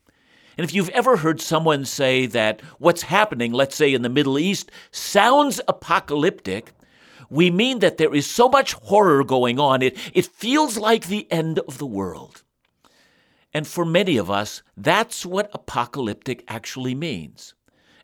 And 0.58 0.66
if 0.66 0.74
you've 0.74 0.90
ever 0.90 1.18
heard 1.18 1.42
someone 1.42 1.86
say 1.86 2.26
that 2.28 2.62
what's 2.78 3.04
happening, 3.04 3.52
let's 3.52 3.76
say 3.76 3.94
in 3.94 4.02
the 4.02 4.10
Middle 4.10 4.38
East, 4.38 4.72
sounds 4.92 5.60
apocalyptic, 5.68 6.74
we 7.30 7.50
mean 7.50 7.80
that 7.80 7.98
there 7.98 8.14
is 8.14 8.28
so 8.30 8.48
much 8.48 8.74
horror 8.74 9.24
going 9.24 9.60
on, 9.60 9.82
it, 9.82 9.98
it 10.14 10.28
feels 10.28 10.78
like 10.78 11.08
the 11.08 11.32
end 11.32 11.60
of 11.60 11.80
the 11.80 11.86
world. 11.86 12.44
And 13.54 13.68
for 13.68 13.86
many 13.86 14.18
of 14.18 14.30
us, 14.32 14.64
that's 14.76 15.26
what 15.26 15.50
apocalyptic 15.54 16.44
actually 16.48 16.96
means. 16.96 17.54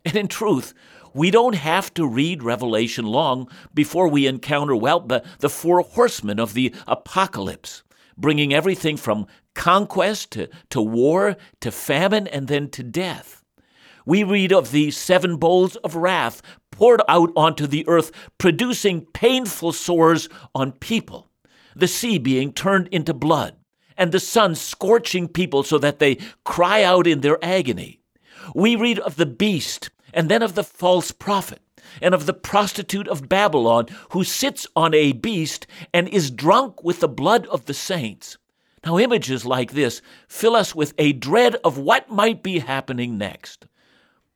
And 0.04 0.16
in 0.16 0.28
truth, 0.28 0.74
we 1.12 1.30
don't 1.30 1.56
have 1.56 1.92
to 1.94 2.06
read 2.06 2.42
Revelation 2.42 3.04
long 3.04 3.48
before 3.74 4.08
we 4.08 4.26
encounter, 4.26 4.76
well, 4.76 5.00
the, 5.00 5.24
the 5.40 5.50
four 5.50 5.80
horsemen 5.80 6.38
of 6.38 6.54
the 6.54 6.74
apocalypse, 6.86 7.82
bringing 8.16 8.54
everything 8.54 8.96
from 8.96 9.26
conquest 9.54 10.32
to, 10.32 10.48
to 10.70 10.80
war 10.80 11.36
to 11.60 11.70
famine 11.70 12.26
and 12.26 12.48
then 12.48 12.68
to 12.70 12.82
death. 12.82 13.44
We 14.06 14.24
read 14.24 14.52
of 14.52 14.70
the 14.70 14.90
seven 14.90 15.36
bowls 15.36 15.76
of 15.76 15.94
wrath 15.94 16.42
poured 16.70 17.02
out 17.08 17.30
onto 17.36 17.66
the 17.66 17.86
earth, 17.86 18.10
producing 18.38 19.06
painful 19.12 19.72
sores 19.72 20.28
on 20.54 20.72
people, 20.72 21.30
the 21.76 21.88
sea 21.88 22.18
being 22.18 22.52
turned 22.52 22.88
into 22.88 23.12
blood, 23.12 23.56
and 23.96 24.12
the 24.12 24.20
sun 24.20 24.54
scorching 24.54 25.28
people 25.28 25.62
so 25.62 25.78
that 25.78 25.98
they 25.98 26.18
cry 26.44 26.82
out 26.82 27.06
in 27.06 27.20
their 27.20 27.38
agony. 27.44 28.00
We 28.54 28.76
read 28.76 28.98
of 29.00 29.16
the 29.16 29.26
beast 29.26 29.90
and 30.14 30.28
then 30.28 30.42
of 30.42 30.54
the 30.54 30.64
false 30.64 31.12
prophet 31.12 31.60
and 32.00 32.14
of 32.14 32.26
the 32.26 32.34
prostitute 32.34 33.08
of 33.08 33.28
Babylon 33.28 33.86
who 34.10 34.24
sits 34.24 34.66
on 34.74 34.94
a 34.94 35.12
beast 35.12 35.66
and 35.92 36.08
is 36.08 36.30
drunk 36.30 36.82
with 36.82 37.00
the 37.00 37.08
blood 37.08 37.46
of 37.46 37.66
the 37.66 37.74
saints. 37.74 38.38
Now, 38.84 38.98
images 38.98 39.44
like 39.44 39.72
this 39.72 40.00
fill 40.26 40.56
us 40.56 40.74
with 40.74 40.94
a 40.96 41.12
dread 41.12 41.56
of 41.56 41.76
what 41.76 42.10
might 42.10 42.42
be 42.42 42.60
happening 42.60 43.18
next. 43.18 43.66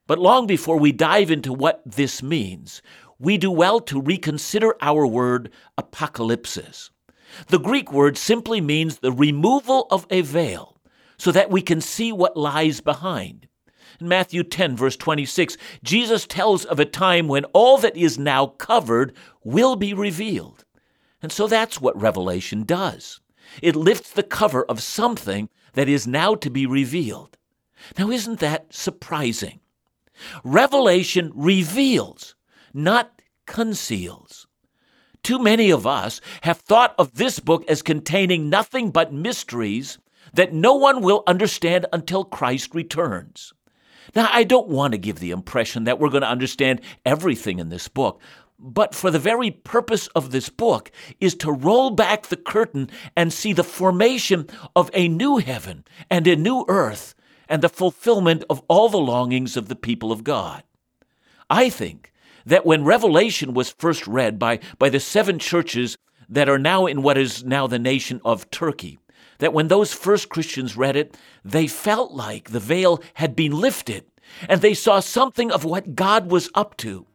But 0.06 0.18
long 0.18 0.46
before 0.46 0.78
we 0.78 0.92
dive 0.92 1.30
into 1.30 1.52
what 1.52 1.80
this 1.86 2.22
means, 2.22 2.82
we 3.18 3.38
do 3.38 3.50
well 3.50 3.80
to 3.80 4.00
reconsider 4.00 4.74
our 4.82 5.06
word 5.06 5.50
apocalypsis. 5.78 6.90
The 7.48 7.58
Greek 7.58 7.90
word 7.90 8.18
simply 8.18 8.60
means 8.60 8.98
the 8.98 9.12
removal 9.12 9.86
of 9.90 10.06
a 10.10 10.20
veil 10.20 10.78
so 11.16 11.32
that 11.32 11.50
we 11.50 11.62
can 11.62 11.80
see 11.80 12.12
what 12.12 12.36
lies 12.36 12.82
behind. 12.82 13.48
In 13.98 14.08
Matthew 14.08 14.42
10, 14.42 14.76
verse 14.76 14.96
26, 14.96 15.56
Jesus 15.82 16.26
tells 16.26 16.64
of 16.66 16.78
a 16.78 16.84
time 16.84 17.28
when 17.28 17.44
all 17.46 17.78
that 17.78 17.96
is 17.96 18.18
now 18.18 18.46
covered 18.46 19.16
will 19.42 19.76
be 19.76 19.94
revealed. 19.94 20.64
And 21.22 21.32
so 21.32 21.46
that's 21.46 21.80
what 21.80 21.98
Revelation 22.00 22.64
does. 22.64 23.20
It 23.62 23.76
lifts 23.76 24.10
the 24.10 24.22
cover 24.22 24.64
of 24.64 24.82
something 24.82 25.48
that 25.74 25.88
is 25.88 26.06
now 26.06 26.34
to 26.36 26.50
be 26.50 26.66
revealed. 26.66 27.36
Now, 27.98 28.10
isn't 28.10 28.40
that 28.40 28.72
surprising? 28.72 29.60
Revelation 30.42 31.32
reveals, 31.34 32.34
not 32.72 33.20
conceals. 33.46 34.46
Too 35.22 35.38
many 35.38 35.70
of 35.70 35.86
us 35.86 36.20
have 36.42 36.58
thought 36.58 36.94
of 36.98 37.14
this 37.14 37.40
book 37.40 37.64
as 37.68 37.82
containing 37.82 38.50
nothing 38.50 38.90
but 38.90 39.12
mysteries 39.12 39.98
that 40.34 40.52
no 40.52 40.74
one 40.74 41.02
will 41.02 41.22
understand 41.26 41.86
until 41.92 42.24
Christ 42.24 42.74
returns. 42.74 43.52
Now, 44.14 44.28
I 44.30 44.44
don't 44.44 44.68
want 44.68 44.92
to 44.92 44.98
give 44.98 45.18
the 45.18 45.30
impression 45.30 45.84
that 45.84 45.98
we're 45.98 46.10
going 46.10 46.22
to 46.22 46.28
understand 46.28 46.82
everything 47.06 47.58
in 47.58 47.70
this 47.70 47.88
book, 47.88 48.20
but 48.66 48.94
for 48.94 49.10
the 49.10 49.18
very 49.18 49.50
purpose 49.50 50.06
of 50.08 50.30
this 50.30 50.48
book 50.48 50.90
is 51.20 51.34
to 51.34 51.52
roll 51.52 51.90
back 51.90 52.26
the 52.26 52.36
curtain 52.36 52.88
and 53.14 53.30
see 53.30 53.52
the 53.52 53.62
formation 53.62 54.48
of 54.74 54.90
a 54.94 55.06
new 55.06 55.36
heaven 55.36 55.84
and 56.10 56.26
a 56.26 56.34
new 56.34 56.64
earth 56.66 57.14
and 57.46 57.60
the 57.60 57.68
fulfillment 57.68 58.42
of 58.48 58.62
all 58.66 58.88
the 58.88 58.96
longings 58.96 59.58
of 59.58 59.68
the 59.68 59.76
people 59.76 60.10
of 60.10 60.24
God. 60.24 60.62
I 61.50 61.68
think 61.68 62.10
that 62.46 62.64
when 62.64 62.84
Revelation 62.84 63.52
was 63.52 63.70
first 63.70 64.06
read 64.06 64.38
by, 64.38 64.60
by 64.78 64.88
the 64.88 64.98
seven 64.98 65.38
churches 65.38 65.98
that 66.26 66.48
are 66.48 66.58
now 66.58 66.86
in 66.86 67.02
what 67.02 67.18
is 67.18 67.44
now 67.44 67.66
the 67.66 67.78
nation 67.78 68.18
of 68.24 68.50
Turkey, 68.50 68.98
that 69.40 69.52
when 69.52 69.68
those 69.68 69.92
first 69.92 70.30
Christians 70.30 70.74
read 70.74 70.96
it, 70.96 71.18
they 71.44 71.66
felt 71.66 72.12
like 72.12 72.50
the 72.50 72.60
veil 72.60 73.02
had 73.14 73.36
been 73.36 73.52
lifted 73.52 74.06
and 74.48 74.62
they 74.62 74.72
saw 74.72 75.00
something 75.00 75.52
of 75.52 75.64
what 75.64 75.94
God 75.94 76.30
was 76.30 76.48
up 76.54 76.78
to. 76.78 77.06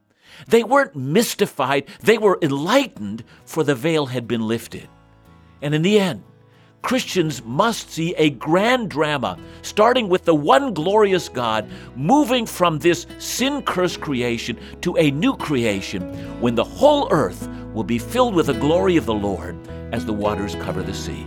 They 0.48 0.64
weren't 0.64 0.96
mystified, 0.96 1.88
they 2.02 2.18
were 2.18 2.40
enlightened, 2.42 3.24
for 3.46 3.64
the 3.64 3.76
veil 3.76 4.08
had 4.08 4.28
been 4.28 4.48
lifted. 4.48 4.88
And 5.62 5.76
in 5.76 5.82
the 5.82 6.00
end, 6.00 6.24
Christians 6.82 7.44
must 7.44 7.92
see 7.92 8.16
a 8.16 8.30
grand 8.30 8.90
drama, 8.90 9.38
starting 9.62 10.08
with 10.08 10.26
the 10.26 10.36
one 10.36 10.74
glorious 10.74 11.28
God, 11.28 11.70
moving 11.96 12.46
from 12.46 12.80
this 12.80 13.06
sin 13.18 13.62
cursed 13.64 14.00
creation 14.00 14.58
to 14.82 14.96
a 14.98 15.12
new 15.12 15.36
creation 15.36 16.02
when 16.40 16.56
the 16.56 16.64
whole 16.64 17.08
earth 17.12 17.50
will 17.74 17.84
be 17.84 18.00
filled 18.00 18.34
with 18.34 18.48
the 18.48 18.54
glory 18.54 18.96
of 18.96 19.06
the 19.06 19.14
Lord 19.14 19.58
as 19.92 20.06
the 20.06 20.14
waters 20.14 20.56
cover 20.56 20.82
the 20.82 20.94
sea. 20.94 21.26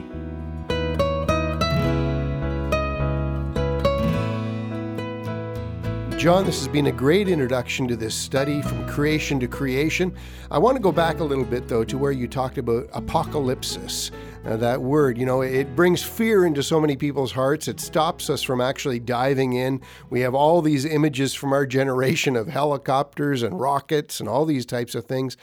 John, 6.23 6.45
this 6.45 6.61
has 6.61 6.69
been 6.69 6.87
a 6.87 6.93
great 6.93 7.29
introduction 7.29 7.89
to 7.89 7.97
this 7.97 8.15
study 8.15 8.63
from 8.63 8.87
creation 8.87 9.41
to 9.41 9.49
creation. 9.49 10.15
I 10.53 10.59
want 10.59 10.77
to 10.77 10.81
go 10.81 10.93
back 10.93 11.19
a 11.19 11.25
little 11.25 11.45
bit, 11.45 11.67
though, 11.67 11.83
to 11.83 11.99
where 11.99 12.13
you 12.13 12.29
talked 12.29 12.59
about 12.59 12.87
apocalypsis. 12.91 14.13
Uh, 14.45 14.57
that 14.59 14.81
word, 14.81 15.19
you 15.19 15.27
know, 15.27 15.41
it 15.41 15.75
brings 15.75 16.01
fear 16.01 16.47
into 16.47 16.63
so 16.63 16.81
many 16.81 16.95
people's 16.95 17.33
hearts. 17.33 17.67
It 17.67 17.81
stops 17.81 18.31
us 18.31 18.41
from 18.41 18.61
actually 18.61 19.01
diving 19.01 19.55
in. 19.55 19.81
We 20.11 20.21
have 20.21 20.33
all 20.33 20.63
these 20.63 20.85
images 20.85 21.35
from 21.35 21.53
our 21.53 21.67
generation 21.67 22.37
of 22.37 22.47
helicopters 22.47 23.43
and 23.43 23.59
rockets 23.59 24.21
and 24.21 24.29
all 24.29 24.45
these 24.45 24.65
types 24.65 24.95
of 24.95 25.07
things, 25.07 25.37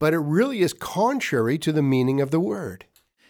but 0.00 0.14
it 0.14 0.18
really 0.18 0.62
is 0.62 0.72
contrary 0.72 1.58
to 1.58 1.70
the 1.70 1.80
meaning 1.80 2.20
of 2.20 2.32
the 2.32 2.40
word. 2.40 2.86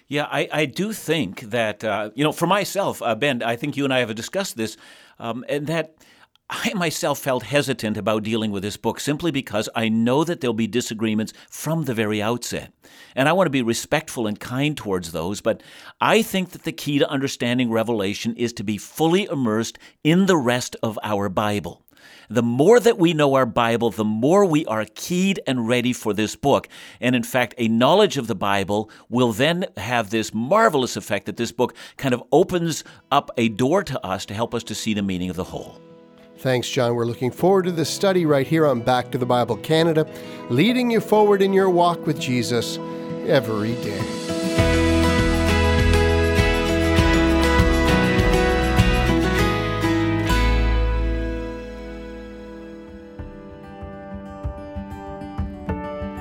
Yeah, 0.08 0.26
I, 0.32 0.48
I 0.50 0.64
do 0.64 0.94
think 0.94 1.42
that, 1.42 1.84
uh, 1.84 2.12
you 2.14 2.24
know, 2.24 2.32
for 2.32 2.46
myself, 2.46 3.02
uh, 3.02 3.14
Ben, 3.14 3.42
I 3.42 3.56
think 3.56 3.76
you 3.76 3.84
and 3.84 3.92
I 3.92 3.98
have 3.98 4.14
discussed 4.14 4.56
this, 4.56 4.78
um, 5.18 5.44
and 5.50 5.66
that 5.66 5.96
I 6.50 6.74
myself 6.74 7.20
felt 7.20 7.44
hesitant 7.44 7.96
about 7.96 8.22
dealing 8.22 8.50
with 8.50 8.62
this 8.62 8.76
book 8.76 9.00
simply 9.00 9.30
because 9.30 9.68
I 9.74 9.88
know 9.88 10.24
that 10.24 10.40
there'll 10.40 10.52
be 10.52 10.66
disagreements 10.66 11.32
from 11.50 11.84
the 11.84 11.94
very 11.94 12.20
outset. 12.20 12.70
And 13.16 13.28
I 13.28 13.32
want 13.32 13.46
to 13.46 13.50
be 13.50 13.62
respectful 13.62 14.26
and 14.26 14.38
kind 14.38 14.76
towards 14.76 15.12
those, 15.12 15.40
but 15.40 15.62
I 16.02 16.20
think 16.20 16.50
that 16.50 16.64
the 16.64 16.72
key 16.72 16.98
to 16.98 17.08
understanding 17.08 17.70
Revelation 17.70 18.36
is 18.36 18.52
to 18.54 18.64
be 18.64 18.76
fully 18.76 19.24
immersed 19.24 19.78
in 20.02 20.26
the 20.26 20.36
rest 20.36 20.76
of 20.82 20.98
our 21.02 21.30
Bible. 21.30 21.82
The 22.28 22.42
more 22.42 22.78
that 22.78 22.98
we 22.98 23.14
know 23.14 23.34
our 23.34 23.46
Bible, 23.46 23.90
the 23.90 24.04
more 24.04 24.44
we 24.44 24.66
are 24.66 24.86
keyed 24.94 25.40
and 25.46 25.66
ready 25.66 25.94
for 25.94 26.12
this 26.12 26.36
book. 26.36 26.68
And 27.00 27.16
in 27.16 27.22
fact, 27.22 27.54
a 27.56 27.68
knowledge 27.68 28.18
of 28.18 28.26
the 28.26 28.34
Bible 28.34 28.90
will 29.08 29.32
then 29.32 29.66
have 29.78 30.10
this 30.10 30.34
marvelous 30.34 30.96
effect 30.96 31.26
that 31.26 31.38
this 31.38 31.52
book 31.52 31.74
kind 31.96 32.12
of 32.12 32.22
opens 32.32 32.84
up 33.10 33.30
a 33.38 33.48
door 33.48 33.82
to 33.84 34.06
us 34.06 34.26
to 34.26 34.34
help 34.34 34.54
us 34.54 34.64
to 34.64 34.74
see 34.74 34.92
the 34.92 35.02
meaning 35.02 35.30
of 35.30 35.36
the 35.36 35.44
whole. 35.44 35.83
Thanks, 36.44 36.68
John. 36.68 36.94
We're 36.94 37.06
looking 37.06 37.30
forward 37.30 37.64
to 37.64 37.72
this 37.72 37.88
study 37.88 38.26
right 38.26 38.46
here 38.46 38.66
on 38.66 38.82
Back 38.82 39.10
to 39.12 39.16
the 39.16 39.24
Bible 39.24 39.56
Canada, 39.56 40.06
leading 40.50 40.90
you 40.90 41.00
forward 41.00 41.40
in 41.40 41.54
your 41.54 41.70
walk 41.70 42.06
with 42.06 42.20
Jesus 42.20 42.76
every 43.26 43.72
day. 43.76 43.98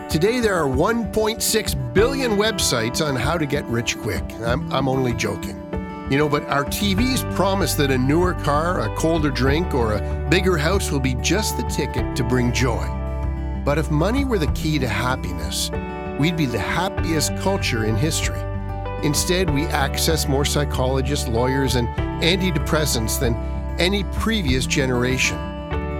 Today, 0.09 0.39
there 0.39 0.55
are 0.55 0.69
1.6 0.69 1.93
billion 1.93 2.37
websites 2.37 3.05
on 3.05 3.17
how 3.17 3.37
to 3.37 3.45
get 3.45 3.65
rich 3.65 3.97
quick. 3.97 4.23
I'm, 4.35 4.71
I'm 4.71 4.87
only 4.87 5.11
joking. 5.11 5.62
You 6.09 6.17
know, 6.17 6.27
but 6.27 6.43
our 6.45 6.65
TVs 6.65 7.33
promise 7.33 7.75
that 7.75 7.89
a 7.89 7.97
newer 7.97 8.33
car, 8.33 8.81
a 8.81 8.95
colder 8.95 9.31
drink, 9.31 9.73
or 9.73 9.93
a 9.93 10.27
bigger 10.29 10.57
house 10.57 10.91
will 10.91 10.99
be 10.99 11.15
just 11.15 11.55
the 11.57 11.63
ticket 11.63 12.15
to 12.17 12.23
bring 12.23 12.51
joy. 12.51 12.85
But 13.63 13.77
if 13.77 13.89
money 13.89 14.25
were 14.25 14.37
the 14.37 14.51
key 14.51 14.77
to 14.79 14.87
happiness, 14.87 15.71
we'd 16.19 16.35
be 16.35 16.45
the 16.45 16.59
happiest 16.59 17.35
culture 17.37 17.85
in 17.85 17.95
history. 17.95 18.41
Instead, 19.03 19.49
we 19.49 19.63
access 19.67 20.27
more 20.27 20.43
psychologists, 20.43 21.27
lawyers, 21.27 21.75
and 21.75 21.87
antidepressants 22.21 23.19
than 23.19 23.35
any 23.79 24.03
previous 24.05 24.65
generation. 24.65 25.37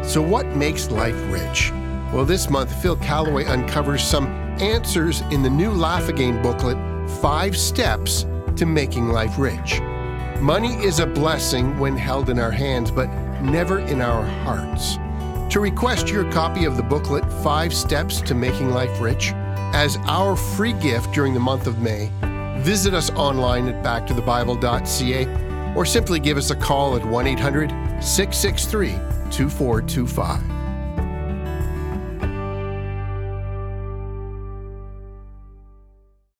So, 0.04 0.22
what 0.22 0.46
makes 0.48 0.92
life 0.92 1.16
rich? 1.32 1.72
Well, 2.12 2.26
this 2.26 2.50
month, 2.50 2.74
Phil 2.82 2.98
Callaway 2.98 3.46
uncovers 3.46 4.04
some 4.04 4.28
answers 4.62 5.22
in 5.32 5.42
the 5.42 5.50
new 5.50 5.72
Laugh 5.72 6.10
Again 6.10 6.42
booklet 6.42 6.78
Five 7.22 7.58
Steps 7.58 8.26
to 8.58 8.66
Making 8.66 9.10
Life 9.10 9.40
Rich. 9.40 9.82
Money 10.42 10.74
is 10.84 11.00
a 11.00 11.06
blessing 11.06 11.78
when 11.80 11.96
held 11.96 12.30
in 12.30 12.38
our 12.38 12.52
hands, 12.52 12.92
but 12.92 13.08
never 13.42 13.80
in 13.80 14.02
our 14.02 14.24
hearts. 14.24 14.98
To 15.54 15.60
request 15.60 16.10
your 16.10 16.30
copy 16.32 16.66
of 16.66 16.78
the 16.78 16.84
booklet, 16.84 17.24
Five 17.44 17.74
Steps 17.74 18.20
to 18.22 18.36
Making 18.36 18.72
Life 18.72 19.00
Rich, 19.00 19.32
as 19.74 19.98
our 20.08 20.36
free 20.36 20.74
gift 20.74 21.14
during 21.14 21.34
the 21.34 21.40
month 21.40 21.68
of 21.68 21.80
May, 21.80 22.12
visit 22.60 22.94
us 22.94 23.10
online 23.12 23.68
at 23.68 23.84
backtothebible.ca 23.84 25.76
or 25.76 25.86
simply 25.86 26.20
give 26.20 26.38
us 26.38 26.50
a 26.52 26.56
call 26.56 26.96
at 26.96 27.06
1 27.06 27.28
800 27.28 27.70
663 28.04 28.92
2425. 29.32 30.63